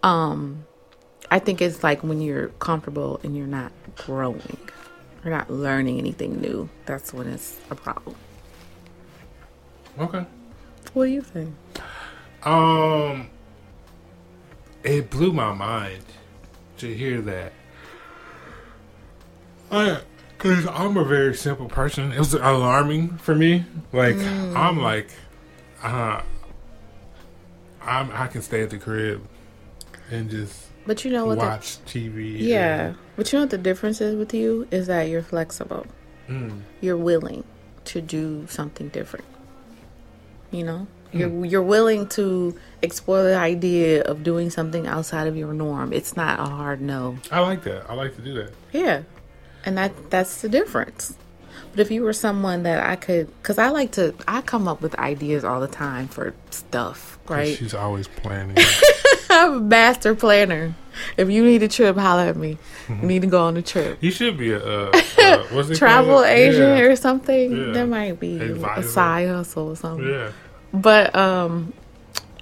Um, 0.04 0.66
I 1.32 1.40
think 1.40 1.62
it's 1.62 1.84
like 1.84 2.04
when 2.04 2.22
you're 2.22 2.50
comfortable 2.60 3.20
and 3.24 3.36
you're 3.36 3.48
not 3.48 3.72
growing, 3.96 4.60
you're 5.24 5.34
not 5.34 5.50
learning 5.50 5.98
anything 5.98 6.40
new. 6.40 6.70
That's 6.86 7.14
when 7.14 7.28
it's 7.28 7.60
a 7.70 7.76
problem. 7.76 8.16
Okay. 10.00 10.26
What 10.94 11.06
do 11.06 11.12
you 11.12 11.22
think? 11.22 11.56
Um, 12.44 13.30
it 14.84 15.10
blew 15.10 15.32
my 15.32 15.54
mind 15.54 16.04
to 16.78 16.94
hear 16.94 17.22
that. 17.22 17.54
I, 19.72 20.02
cause 20.44 20.68
I'm 20.68 20.98
a 20.98 21.06
very 21.06 21.34
simple 21.36 21.68
person. 21.70 22.12
It 22.12 22.20
was 22.20 22.34
alarming 22.34 23.18
for 23.18 23.34
me. 23.34 23.66
Like 23.94 24.16
mm. 24.16 24.56
I'm 24.56 24.80
like, 24.80 25.10
uh, 25.82 26.22
I'm 27.82 28.12
I 28.12 28.28
can 28.28 28.42
stay 28.42 28.62
at 28.62 28.70
the 28.70 28.78
crib 28.78 29.26
and 30.12 30.30
just 30.30 30.68
But 30.86 31.06
you 31.06 31.12
know 31.12 31.26
what? 31.26 31.40
The, 31.40 31.46
watch 31.46 31.78
TV. 31.86 32.40
yeah, 32.40 32.94
but 33.16 33.32
you 33.32 33.40
know 33.40 33.44
what 33.44 33.52
the 33.52 33.58
difference 33.58 34.02
is 34.02 34.16
with 34.16 34.34
you 34.34 34.68
is 34.70 34.88
that 34.88 35.04
you're 35.04 35.24
flexible. 35.24 35.86
and- 36.28 36.64
You're 36.82 36.98
willing 36.98 37.46
to 37.86 38.02
do 38.02 38.46
something 38.48 38.90
different. 38.90 39.26
You 40.52 40.64
know, 40.66 40.88
mm. 41.14 41.20
you're 41.20 41.46
you're 41.46 41.64
willing 41.64 42.08
to 42.10 42.60
explore 42.82 43.24
the 43.24 43.38
idea 43.38 44.04
of 44.04 44.24
doing 44.24 44.50
something 44.50 44.88
outside 44.88 45.28
of 45.28 45.38
your 45.38 45.54
norm. 45.54 45.94
It's 45.94 46.16
not 46.18 46.40
a 46.40 46.44
hard 46.44 46.82
no. 46.82 47.18
I 47.32 47.40
like 47.40 47.64
that. 47.64 47.90
I 47.90 47.94
like 47.94 48.16
to 48.18 48.22
do 48.22 48.34
that. 48.36 48.52
Yeah, 48.74 49.04
and 49.66 49.78
that 49.78 50.10
that's 50.10 50.42
the 50.42 50.50
difference. 50.50 51.18
But 51.72 51.80
if 51.80 51.90
you 51.92 52.04
were 52.04 52.14
someone 52.14 52.64
that 52.64 52.88
I 52.88 52.96
could, 52.96 53.28
because 53.42 53.58
I 53.58 53.70
like 53.70 53.94
to, 53.94 54.14
I 54.28 54.42
come 54.42 54.68
up 54.68 54.82
with 54.82 54.94
ideas 55.00 55.44
all 55.44 55.60
the 55.60 55.68
time 55.68 56.08
for 56.08 56.36
stuff, 56.52 57.18
right? 57.28 57.58
She's 57.58 57.74
always 57.74 58.08
planning. 58.08 58.58
I'm 59.32 59.54
a 59.54 59.60
master 59.60 60.14
planner. 60.14 60.76
If 61.18 61.32
you 61.32 61.44
need 61.44 61.64
a 61.64 61.68
trip, 61.68 61.98
holler 61.98 62.26
at 62.30 62.36
me. 62.38 62.60
You 62.88 62.96
need 62.98 63.24
to 63.24 63.28
go 63.28 63.46
on 63.46 63.58
a 63.58 63.64
trip. 63.64 63.98
you 64.02 64.12
should 64.12 64.38
be 64.38 64.52
a 64.52 64.64
uh, 64.64 64.92
uh, 65.18 65.74
Travel 65.74 66.24
agent 66.24 66.78
Yeah. 66.78 66.84
or 66.86 66.96
something. 66.96 67.52
Yeah. 67.52 67.74
That 67.74 67.88
might 67.88 68.20
be 68.20 68.38
Advisor. 68.40 68.82
a 68.82 68.84
side 68.84 69.28
hustle 69.30 69.70
or 69.70 69.76
something. 69.76 70.08
Yeah. 70.08 70.32
But 70.72 71.16
um, 71.16 71.74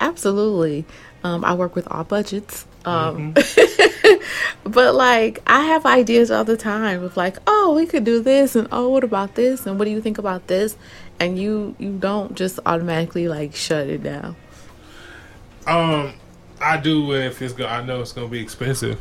absolutely, 0.02 0.86
um, 1.24 1.46
I 1.46 1.54
work 1.54 1.76
with 1.76 1.88
all 1.90 2.04
budgets. 2.04 2.66
Um, 2.84 3.34
but 4.64 4.96
like 4.96 5.40
I 5.46 5.66
have 5.66 5.86
ideas 5.86 6.32
all 6.32 6.44
the 6.44 6.58
time 6.58 7.04
of 7.04 7.16
like, 7.16 7.38
oh, 7.48 7.74
we 7.76 7.86
could 7.86 8.04
do 8.04 8.22
this, 8.22 8.56
and 8.56 8.68
oh, 8.72 8.90
what 8.90 9.04
about 9.04 9.36
this, 9.36 9.66
and 9.66 9.80
what 9.80 9.86
do 9.86 9.92
you 9.92 10.02
think 10.02 10.18
about 10.18 10.48
this? 10.48 10.76
And 11.20 11.38
you 11.38 11.76
you 11.78 11.98
don't 11.98 12.36
just 12.36 12.60
automatically 12.66 13.28
like 13.28 13.56
shut 13.56 13.88
it 13.88 14.04
down. 14.04 14.36
Um, 15.68 16.14
I 16.60 16.78
do 16.78 17.14
if 17.14 17.42
it's 17.42 17.54
go. 17.54 17.66
I 17.66 17.84
know 17.84 18.02
it's 18.02 18.12
gonna 18.12 18.28
be 18.28 18.42
expensive. 18.42 19.00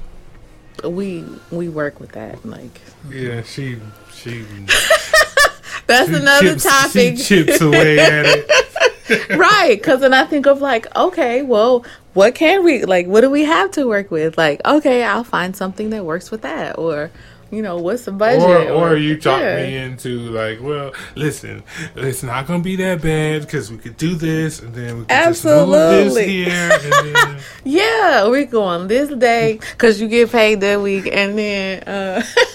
We 0.85 1.25
we 1.51 1.69
work 1.69 2.01
with 2.01 2.13
that. 2.13 2.45
Like 2.45 2.81
Yeah, 3.09 3.43
she 3.43 3.79
she 4.13 4.43
that's 5.87 6.11
she 6.11 6.17
another 6.17 6.51
chips, 6.51 6.65
topic, 6.65 7.19
She 7.19 7.45
chips 7.45 7.61
away 7.61 7.99
at 7.99 8.27
it. 8.27 8.51
right? 9.31 9.77
Because 9.77 10.01
then 10.01 10.15
I 10.15 10.25
think 10.25 10.47
of 10.47 10.61
like, 10.61 10.87
okay, 10.97 11.43
well, 11.43 11.85
what 12.15 12.35
can 12.35 12.65
we 12.65 12.85
like? 12.85 13.07
What 13.07 13.21
do 13.23 13.31
we 13.31 13.45
have 13.45 13.71
to 13.73 13.87
work 13.87 14.11
with? 14.11 14.37
Like, 14.39 14.61
okay, 14.65 15.05
I'll 15.05 15.25
find 15.25 15.55
something 15.57 15.91
that 15.91 16.05
works 16.05 16.31
with 16.31 16.43
that, 16.43 16.79
or 16.79 17.11
you 17.53 17.63
know, 17.63 17.79
what's 17.79 18.05
the 18.05 18.13
budget? 18.13 18.71
Or, 18.71 18.91
or 18.93 18.97
you 18.97 19.19
talk 19.19 19.41
Yeah. 19.41 19.57
me 19.57 19.77
into 19.77 20.21
like, 20.31 20.61
well, 20.63 20.93
listen, 21.17 21.65
it's 21.97 22.23
not 22.23 22.47
gonna 22.47 22.63
be 22.63 22.77
that 22.77 23.03
bad 23.03 23.43
because 23.43 23.73
we 23.73 23.79
could 23.79 23.97
do 23.97 24.15
this, 24.15 24.61
and 24.61 24.73
then 24.73 24.99
we 24.99 25.01
could 25.03 25.09
just 25.09 25.45
move 25.45 25.69
this 25.71 26.17
Absolutely. 26.17 26.27
here, 26.29 27.39
Yeah, 27.65 28.29
we 28.29 28.45
go 28.45 28.63
on 28.63 28.87
this 28.87 29.09
day 29.11 29.59
because 29.73 30.01
you 30.01 30.07
get 30.09 30.31
paid 30.31 30.61
that 30.61 30.81
week, 30.81 31.09
and 31.13 31.37
then 31.37 31.83
uh, 31.85 32.23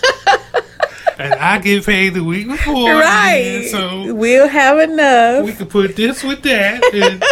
and 1.18 1.34
I 1.36 1.59
get 1.59 1.86
paid 1.86 2.13
the 2.13 2.24
week 2.24 2.47
before, 2.47 2.91
right, 2.91 3.68
so 3.70 4.13
we'll 4.13 4.47
have 4.47 4.80
enough 4.80 5.45
we 5.45 5.53
can 5.53 5.68
put 5.68 5.95
this 5.95 6.24
with 6.24 6.41
that. 6.43 6.82
And 6.93 7.24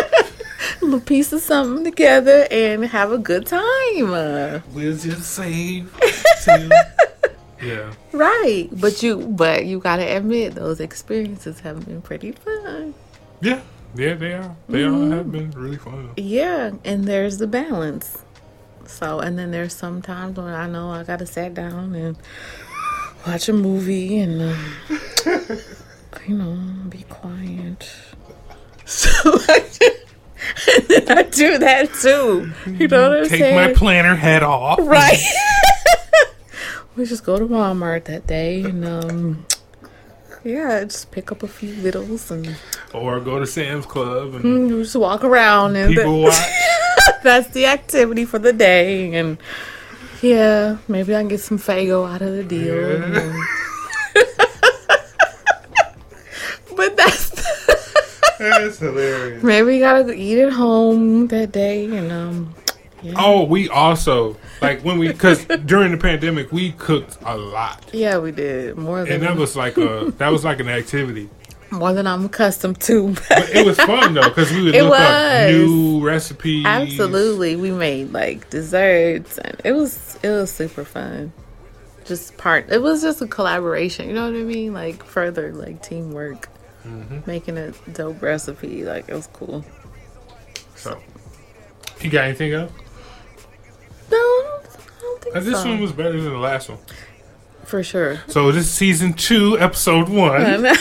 a 0.81 0.85
little 0.85 0.99
piece 1.01 1.33
of 1.33 1.41
something 1.41 1.83
together 1.83 2.47
and 2.49 2.85
have 2.85 3.11
a 3.11 3.17
good 3.17 3.45
time. 3.45 4.63
We'll 4.73 4.97
just 4.97 5.31
save. 5.31 5.93
till- 6.43 6.71
yeah. 7.61 7.93
right, 8.11 8.67
but 8.71 9.01
you 9.01 9.17
but 9.27 9.65
you 9.65 9.79
gotta 9.79 10.03
admit 10.15 10.55
those 10.55 10.79
experiences 10.79 11.61
have 11.61 11.85
been 11.85 12.01
pretty 12.01 12.33
fun. 12.33 12.93
Yeah, 13.41 13.61
yeah, 13.95 14.15
they 14.15 14.33
are. 14.33 14.55
They 14.67 14.83
all 14.83 14.91
mm-hmm. 14.91 15.11
have 15.11 15.31
been 15.31 15.51
really 15.51 15.77
fun. 15.77 16.11
Yeah, 16.17 16.71
and 16.83 17.05
there's 17.05 17.37
the 17.37 17.47
balance. 17.47 18.21
So, 18.85 19.19
and 19.19 19.39
then 19.39 19.51
there's 19.51 19.73
some 19.73 20.01
times 20.01 20.37
when 20.37 20.47
I 20.53 20.67
know 20.67 20.91
I 20.91 21.03
gotta 21.03 21.25
sit 21.25 21.53
down 21.53 21.95
and 21.95 22.17
watch 23.27 23.49
a 23.49 23.53
movie 23.53 24.19
and, 24.19 24.41
um, 24.41 24.75
you 26.27 26.35
know, 26.37 26.57
be 26.89 27.03
quiet. 27.09 27.89
So 28.85 29.09
I 29.47 29.65
do, 29.79 29.89
and 30.75 30.87
then 31.07 31.17
I 31.17 31.23
do 31.23 31.57
that 31.59 31.93
too. 31.93 32.51
You 32.69 32.87
know 32.89 33.09
what 33.09 33.17
I'm 33.19 33.29
Take 33.29 33.39
saying? 33.39 33.55
my 33.55 33.73
planner 33.73 34.13
head 34.13 34.43
off. 34.43 34.77
right. 34.81 35.17
we 36.97 37.05
just 37.05 37.23
go 37.23 37.39
to 37.39 37.45
Walmart 37.45 38.03
that 38.05 38.27
day 38.27 38.61
and, 38.63 38.83
um, 38.85 39.45
yeah, 40.43 40.83
just 40.83 41.11
pick 41.11 41.31
up 41.31 41.43
a 41.43 41.47
few 41.47 41.73
littles 41.77 42.29
and 42.29 42.57
Or 42.93 43.21
go 43.21 43.39
to 43.39 43.47
Sam's 43.47 43.85
Club 43.85 44.35
and 44.35 44.43
mm, 44.43 44.81
just 44.83 44.97
walk 44.97 45.23
around 45.23 45.77
and 45.77 45.95
people 45.95 46.23
watch. 46.23 46.35
that's 47.23 47.47
the 47.51 47.65
activity 47.67 48.25
for 48.25 48.37
the 48.37 48.51
day 48.51 49.15
and 49.15 49.37
yeah 50.23 50.77
maybe 50.87 51.15
i 51.15 51.19
can 51.19 51.27
get 51.27 51.39
some 51.41 51.57
Faygo 51.59 52.09
out 52.11 52.21
of 52.21 52.33
the 52.35 52.43
deal 52.43 52.99
Yeah. 52.99 53.33
but 56.75 56.95
that's 56.97 57.31
That's 58.39 58.79
hilarious. 58.79 59.43
maybe 59.43 59.75
you 59.75 59.79
gotta 59.81 60.11
eat 60.13 60.39
at 60.41 60.51
home 60.53 61.27
that 61.27 61.51
day 61.51 61.85
and 61.85 62.11
um 62.11 62.55
yeah, 63.01 63.15
Oh, 63.17 63.43
we 63.43 63.67
also 63.67 64.37
like 64.61 64.81
when 64.81 64.97
we 64.97 65.09
because 65.09 65.43
during 65.65 65.91
the 65.91 65.97
pandemic 65.97 66.53
we 66.53 66.71
cooked 66.71 67.17
a 67.25 67.35
lot, 67.37 67.83
yeah 67.91 68.17
we 68.17 68.31
did 68.31 68.77
more 68.77 68.99
and 69.01 69.21
that 69.23 69.35
was 69.35 69.57
like 69.57 69.77
a 69.77 70.13
that 70.19 70.29
was 70.31 70.45
like 70.45 70.61
an 70.61 70.69
activity. 70.69 71.29
More 71.73 71.93
than 71.93 72.07
i'm 72.07 72.25
accustomed 72.25 72.79
to 72.81 73.13
But 73.29 73.49
it 73.49 73.65
was 73.65 73.77
fun 73.77 74.13
though 74.13 74.29
because 74.29 74.51
we 74.51 74.63
would 74.63 74.75
It 74.75 74.83
look 74.83 74.99
up 74.99 75.49
new 75.49 76.05
recipes. 76.05 76.65
absolutely 76.65 77.55
we 77.55 77.71
made 77.71 78.11
like 78.13 78.49
desserts 78.49 79.37
and 79.39 79.59
it 79.63 79.71
was 79.73 80.17
it 80.23 80.29
was 80.29 80.51
super 80.51 80.83
fun 80.85 81.33
just 82.05 82.37
part 82.37 82.69
it 82.71 82.81
was 82.81 83.01
just 83.01 83.21
a 83.21 83.27
collaboration 83.27 84.07
you 84.07 84.13
know 84.13 84.25
what 84.29 84.35
i 84.39 84.43
mean 84.43 84.73
like 84.73 85.03
further 85.03 85.51
like 85.53 85.81
teamwork 85.83 86.49
Mm-hmm. 86.85 87.19
making 87.25 87.57
a 87.57 87.71
dope 87.93 88.21
recipe 88.21 88.83
like 88.83 89.07
it 89.07 89.13
was 89.13 89.27
cool 89.31 89.63
So, 90.75 90.99
you 92.01 92.09
got 92.09 92.25
anything 92.25 92.51
else? 92.51 92.73
No, 94.11 94.17
I 94.17 94.43
don't, 94.43 94.65
I 94.67 95.01
don't 95.01 95.23
think 95.23 95.35
Uh, 95.37 95.39
This 95.39 95.61
so. 95.61 95.69
one 95.69 95.79
was 95.79 95.93
better 95.93 96.19
than 96.21 96.33
the 96.33 96.37
last 96.39 96.67
one. 96.67 96.79
for 97.63 97.83
sure. 97.83 98.19
So 98.27 98.51
this 98.51 98.65
is 98.65 98.71
season 98.73 99.13
two, 99.13 99.57
episode 99.59 100.09
one. 100.09 100.41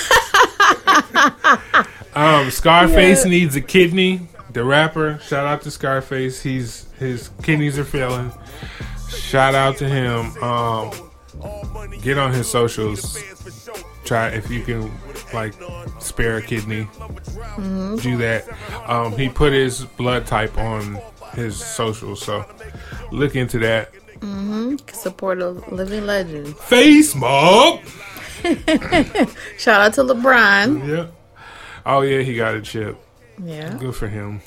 Um, 2.15 2.51
Scarface 2.51 3.25
Yeah. 3.25 3.31
needs 3.31 3.57
a 3.57 3.61
kidney. 3.61 4.29
The 4.53 4.65
rapper, 4.65 5.19
shout 5.27 5.47
out 5.47 5.63
to 5.63 5.71
Scarface. 5.71 6.43
He's 6.43 6.87
his 6.99 7.31
kidneys 7.43 7.79
are 7.79 7.85
failing. 7.85 8.33
Shout 9.11 9.55
out 9.55 9.77
to 9.79 9.89
him. 9.89 10.37
Um, 10.43 10.91
get 12.03 12.19
on 12.19 12.33
his 12.33 12.49
socials. 12.51 13.19
Try 14.05 14.29
if 14.29 14.51
you 14.51 14.63
can, 14.63 14.91
like, 15.33 15.55
spare 16.01 16.37
a 16.37 16.43
kidney. 16.43 16.87
Do 17.57 18.17
that. 18.19 18.45
Um, 18.87 19.17
he 19.17 19.29
put 19.31 19.53
his 19.53 19.85
blood 19.85 20.27
type 20.27 20.57
on 20.59 20.99
his 21.35 21.57
socials, 21.57 22.21
so 22.21 22.45
look 23.11 23.37
into 23.37 23.59
that. 23.61 23.91
Support 24.93 25.41
a 25.41 25.49
living 25.51 26.05
legend. 26.07 26.57
Face 26.59 27.15
mob. 27.15 27.81
Shout 29.59 29.81
out 29.81 29.95
to 29.95 30.03
LeBron. 30.03 30.89
Yeah. 30.89 31.07
Oh 31.87 32.01
yeah, 32.03 32.21
he 32.23 32.35
got 32.37 32.55
a 32.55 32.63
chip. 32.63 32.97
Yeah. 33.43 33.77
Good 33.79 33.95
for 33.95 34.09
him. 34.09 34.41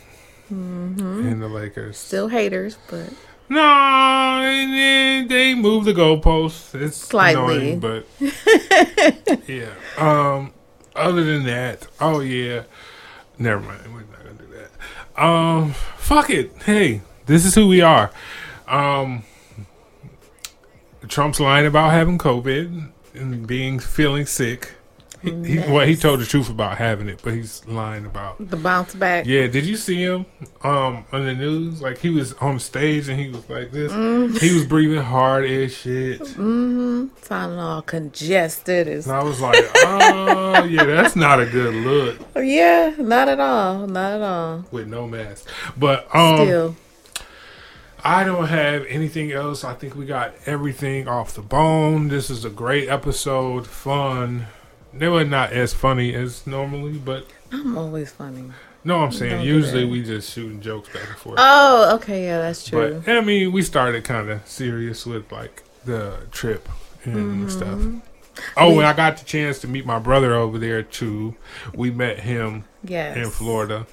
And 0.50 1.42
the 1.42 1.48
Lakers. 1.48 1.98
Still 1.98 2.28
haters, 2.28 2.78
but 2.90 3.12
No, 3.50 3.60
and 3.62 4.74
then 4.74 5.28
they 5.28 5.54
moved 5.56 5.88
the 5.88 5.94
goalposts. 5.94 6.76
It's 6.80 6.96
Slightly. 6.98 7.72
annoying, 7.72 7.80
but 7.80 8.06
yeah. 9.48 9.72
Um, 9.98 10.54
other 10.96 11.24
than 11.24 11.44
that, 11.46 11.88
oh 12.00 12.20
yeah. 12.20 12.64
Never 13.38 13.60
mind. 13.62 13.94
We're 13.94 14.00
not 14.02 14.24
gonna 14.24 14.34
do 14.36 14.48
that. 14.56 15.22
Um, 15.22 15.74
fuck 15.98 16.30
it. 16.30 16.52
Hey, 16.64 17.02
this 17.26 17.46
is 17.46 17.56
who 17.56 17.68
we 17.68 17.82
are. 17.82 18.12
Um, 18.68 19.24
Trump's 21.08 21.40
lying 21.40 21.66
about 21.66 21.92
having 21.92 22.18
COVID 22.18 22.90
and 23.18 23.48
being 23.48 23.80
feeling 23.80 24.26
sick. 24.26 24.74
He, 25.22 25.32
he, 25.44 25.58
well, 25.60 25.88
he 25.88 25.96
told 25.96 26.20
the 26.20 26.26
truth 26.26 26.52
about 26.52 26.78
having 26.78 27.10
it, 27.10 27.20
but 27.24 27.34
he's 27.34 27.66
lying 27.66 28.06
about 28.06 28.36
the 28.52 28.58
bounce 28.58 28.94
back. 28.94 29.26
yeah, 29.26 29.48
did 29.48 29.66
you 29.66 29.76
see 29.76 30.04
him 30.04 30.28
um 30.62 31.04
on 31.12 31.26
the 31.26 31.34
news? 31.34 31.82
Like 31.82 31.98
he 31.98 32.12
was 32.12 32.34
on 32.34 32.60
stage 32.60 33.10
and 33.10 33.20
he 33.20 33.30
was 33.30 33.50
like 33.50 33.72
this. 33.72 33.92
Mm. 33.92 34.40
He 34.40 34.54
was 34.54 34.68
breathing 34.68 35.02
hard 35.02 35.46
as 35.46 35.76
shit. 35.76 36.24
Sounding 36.28 37.60
all 37.60 37.82
congested. 37.82 38.88
And 38.88 39.08
I 39.08 39.24
was 39.24 39.42
like, 39.42 39.56
oh 39.76 40.64
yeah, 40.66 40.84
that's 40.86 41.16
not 41.16 41.40
a 41.40 41.46
good 41.48 41.74
look 41.74 42.20
yeah, 42.36 42.94
not 43.00 43.28
at 43.28 43.40
all. 43.40 43.88
Not 43.88 44.14
at 44.14 44.22
all. 44.22 44.66
with 44.70 44.88
no 44.88 45.08
mask. 45.08 45.50
But 45.76 46.08
um 46.14 46.38
Still. 46.46 46.76
I 48.06 48.24
don't 48.24 48.46
have 48.46 48.86
anything 48.86 49.32
else. 49.32 49.64
I 49.64 49.74
think 49.74 49.96
we 49.96 50.06
got 50.06 50.36
everything 50.46 51.08
off 51.08 51.34
the 51.34 51.42
bone. 51.42 52.10
This 52.10 52.30
is 52.30 52.46
a 52.46 52.52
great 52.52 52.88
episode, 52.88 53.66
fun. 53.66 54.46
They 54.94 55.08
were 55.08 55.26
not 55.26 55.52
as 55.52 55.74
funny 55.74 56.14
as 56.14 56.46
normally, 56.46 57.00
but 57.00 57.26
I'm 57.52 57.76
always 57.76 58.12
funny. 58.12 58.52
no, 58.84 59.00
I'm 59.00 59.12
saying 59.12 59.38
Don't 59.38 59.46
usually 59.48 59.86
we 59.86 60.04
just 60.04 60.32
shooting 60.32 60.62
jokes 60.62 60.90
back 60.90 61.08
and 61.08 61.18
forth. 61.18 61.40
Oh, 61.40 61.96
okay, 61.96 62.26
yeah, 62.26 62.38
that's 62.38 62.64
true. 62.64 63.02
But 63.04 63.12
I 63.12 63.22
mean, 63.22 63.52
we 63.52 63.64
started 63.64 64.04
kind 64.04 64.30
of 64.30 64.48
serious 64.48 65.08
with 65.08 65.32
like 65.32 65.64
the 65.86 66.20
trip 66.30 66.70
and 67.06 67.52
stuff. 67.52 67.80
Oh, 68.56 68.78
and 68.78 68.86
I 68.86 68.94
got 68.94 69.18
the 69.18 69.26
chance 69.26 69.60
to 69.62 69.68
meet 69.68 69.86
my 69.86 69.98
brother 69.98 70.36
over 70.36 70.60
there 70.60 70.84
too. 70.84 71.36
We 71.74 71.90
met 71.90 72.20
him 72.20 72.66
yes. 72.84 73.18
in 73.18 73.32
Florida. 73.32 73.88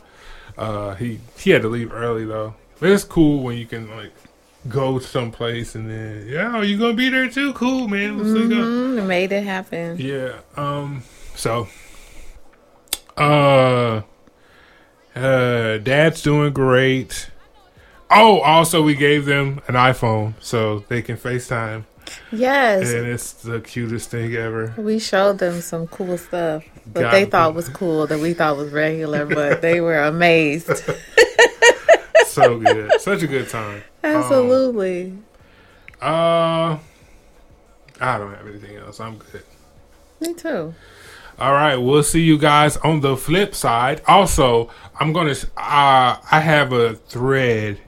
Uh, 0.59 0.97
he 0.97 1.21
he 1.39 1.51
had 1.51 1.63
to 1.63 1.69
leave 1.69 1.95
early 1.95 2.27
though, 2.27 2.55
but 2.83 2.91
it's 2.91 3.05
cool 3.05 3.45
when 3.45 3.57
you 3.57 3.65
can 3.65 3.89
like 3.97 4.11
go 4.69 4.99
someplace 4.99 5.77
and 5.77 5.89
then 5.89 6.27
yeah, 6.29 6.57
oh, 6.57 6.63
you 6.63 6.77
gonna 6.77 6.95
be 6.95 7.09
there 7.09 7.31
too? 7.31 7.53
Cool, 7.53 7.87
man. 7.87 8.19
Let's 8.19 8.31
link 8.31 8.53
up. 8.53 8.59
Mm, 8.59 9.07
made 9.07 9.31
it 9.31 9.45
happen. 9.45 9.99
Yeah. 10.01 10.41
Um. 10.57 11.05
So, 11.37 11.69
uh, 13.17 14.03
uh, 15.15 15.79
Dad's 15.79 16.23
doing 16.23 16.53
great. 16.53 17.31
Oh, 18.11 18.41
also 18.41 18.83
we 18.83 18.97
gave 18.97 19.27
them 19.27 19.61
an 19.69 19.77
iPhone 19.77 20.35
so 20.41 20.81
they 20.89 21.03
can 21.03 21.17
FaceTime, 21.17 21.85
Yes. 22.33 22.91
and 22.91 23.07
it's 23.07 23.33
the 23.33 23.61
cutest 23.61 24.11
thing 24.11 24.35
ever. 24.35 24.75
We 24.77 24.99
showed 24.99 25.39
them 25.39 25.61
some 25.61 25.87
cool 25.87 26.19
stuff 26.19 26.65
that 26.95 27.13
they 27.13 27.27
thought 27.27 27.55
was 27.55 27.69
cool 27.69 28.09
that 28.09 28.19
we 28.19 28.35
thought 28.35 28.57
was 28.57 28.73
regular, 28.73 29.25
but 29.25 29.63
they 29.63 29.81
were 29.81 30.03
amazed. 30.03 30.69
So 32.33 32.59
good, 32.59 33.01
such 33.01 33.23
a 33.23 33.27
good 33.27 33.49
time. 33.49 33.83
Absolutely. 34.03 35.19
Uh, 36.01 36.79
I 38.01 38.19
don't 38.19 38.35
have 38.35 38.47
anything 38.47 38.77
else. 38.77 39.01
I'm 39.01 39.19
good. 39.19 39.43
Me 40.21 40.33
too. 40.35 40.75
All 41.39 41.53
right, 41.53 41.77
we'll 41.77 42.03
see 42.03 42.23
you 42.23 42.39
guys 42.39 42.77
on 42.79 43.01
the 43.01 43.17
flip 43.17 43.55
side. 43.55 44.01
Also, 44.07 44.71
I'm 44.99 45.13
gonna. 45.13 45.33
Uh, 45.57 46.17
I 46.31 46.41
have 46.41 46.73
a 46.73 46.95
thread, 46.95 47.81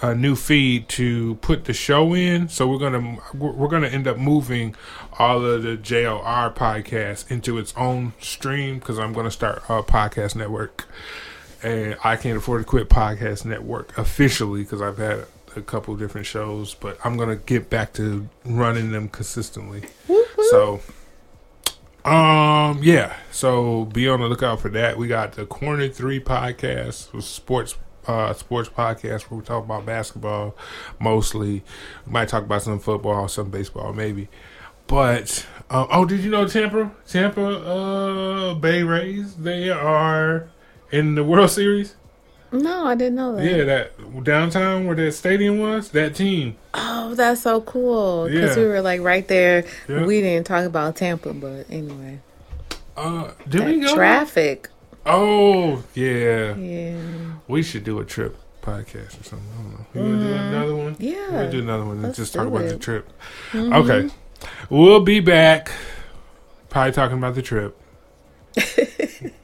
a 0.00 0.14
new 0.14 0.34
feed 0.36 0.88
to 0.90 1.36
put 1.36 1.64
the 1.64 1.72
show 1.72 2.14
in. 2.14 2.48
So 2.48 2.68
we're 2.68 2.78
gonna 2.78 3.18
we're 3.34 3.68
gonna 3.68 3.88
end 3.88 4.06
up 4.06 4.18
moving 4.18 4.74
all 5.18 5.44
of 5.44 5.62
the 5.62 5.76
JLR 5.76 6.54
podcasts 6.54 7.30
into 7.30 7.58
its 7.58 7.72
own 7.76 8.12
stream 8.18 8.78
because 8.78 8.98
I'm 8.98 9.12
gonna 9.12 9.30
start 9.30 9.62
a 9.68 9.82
podcast 9.82 10.34
network, 10.34 10.86
and 11.62 11.96
I 12.02 12.16
can't 12.16 12.36
afford 12.36 12.62
to 12.62 12.66
quit 12.66 12.88
podcast 12.88 13.44
network 13.44 13.96
officially 13.98 14.62
because 14.62 14.82
I've 14.82 14.98
had 14.98 15.26
a 15.56 15.60
couple 15.60 15.94
different 15.96 16.26
shows, 16.26 16.74
but 16.74 16.98
I'm 17.04 17.16
gonna 17.16 17.36
get 17.36 17.70
back 17.70 17.92
to 17.94 18.28
running 18.44 18.92
them 18.92 19.08
consistently. 19.08 19.84
So. 20.50 20.80
Um, 22.04 22.80
yeah. 22.82 23.14
So 23.30 23.84
be 23.84 24.08
on 24.08 24.20
the 24.20 24.26
lookout 24.26 24.60
for 24.60 24.68
that. 24.70 24.98
We 24.98 25.06
got 25.06 25.32
the 25.32 25.46
Corner 25.46 25.86
Three 25.86 26.18
podcast, 26.18 27.12
with 27.12 27.24
sports, 27.24 27.76
uh, 28.08 28.32
sports 28.32 28.68
podcast 28.68 29.30
where 29.30 29.38
we 29.38 29.46
talk 29.46 29.64
about 29.64 29.86
basketball 29.86 30.56
mostly. 30.98 31.62
We 32.06 32.12
might 32.12 32.28
talk 32.28 32.42
about 32.42 32.62
some 32.62 32.80
football, 32.80 33.28
some 33.28 33.50
baseball, 33.50 33.92
maybe. 33.92 34.28
But 34.88 35.46
uh, 35.70 35.86
oh, 35.90 36.04
did 36.04 36.20
you 36.20 36.30
know 36.30 36.48
Tampa, 36.48 36.90
Tampa, 37.06 37.46
uh, 37.46 38.54
Bay 38.54 38.82
Rays? 38.82 39.36
They 39.36 39.70
are 39.70 40.48
in 40.92 41.14
the 41.16 41.24
World 41.24 41.50
Series. 41.50 41.96
No, 42.52 42.86
I 42.86 42.94
didn't 42.94 43.14
know 43.14 43.34
that. 43.36 43.44
Yeah, 43.44 43.64
that 43.64 44.24
downtown 44.24 44.86
where 44.86 44.94
that 44.96 45.12
stadium 45.12 45.58
was. 45.58 45.88
That 45.90 46.14
team. 46.14 46.56
Oh, 46.74 47.14
that's 47.14 47.40
so 47.40 47.62
cool. 47.62 48.28
Because 48.28 48.56
Yeah. 48.56 48.62
we 48.62 48.68
were 48.68 48.82
like 48.82 49.00
right 49.00 49.26
there. 49.26 49.64
Yeah. 49.88 50.04
We 50.04 50.20
didn't 50.20 50.46
talk 50.46 50.64
about 50.66 50.96
Tampa, 50.96 51.32
but 51.32 51.64
anyway. 51.70 52.20
Uh, 52.94 53.30
did 53.48 53.64
we 53.64 53.80
That 53.80 53.86
go? 53.88 53.94
traffic. 53.94 54.68
Oh 55.06 55.82
yeah. 55.94 56.54
Yeah. 56.54 56.96
We 57.48 57.62
should 57.62 57.84
do 57.84 57.98
a 58.00 58.04
trip 58.04 58.36
podcast 58.60 59.18
or 59.18 59.24
something. 59.24 59.48
I 59.58 59.62
don't 59.62 59.72
know. 59.72 59.86
You 59.94 60.00
want 60.02 60.20
to 60.20 60.26
do 60.28 60.34
another 60.34 60.76
one? 60.76 60.94
Mm-hmm. 60.96 61.02
Yeah. 61.04 61.30
We'll 61.40 61.50
do 61.50 61.60
another 61.60 61.84
one 61.84 61.92
and 61.94 62.02
Let's 62.02 62.18
just 62.18 62.34
talk 62.34 62.46
about 62.46 62.68
the 62.68 62.76
trip. 62.76 63.08
Mm-hmm. 63.52 63.72
Okay. 63.72 64.10
We'll 64.68 65.00
be 65.00 65.20
back. 65.20 65.72
Probably 66.68 66.92
talking 66.92 67.16
about 67.16 67.34
the 67.34 67.42
trip. 67.42 67.78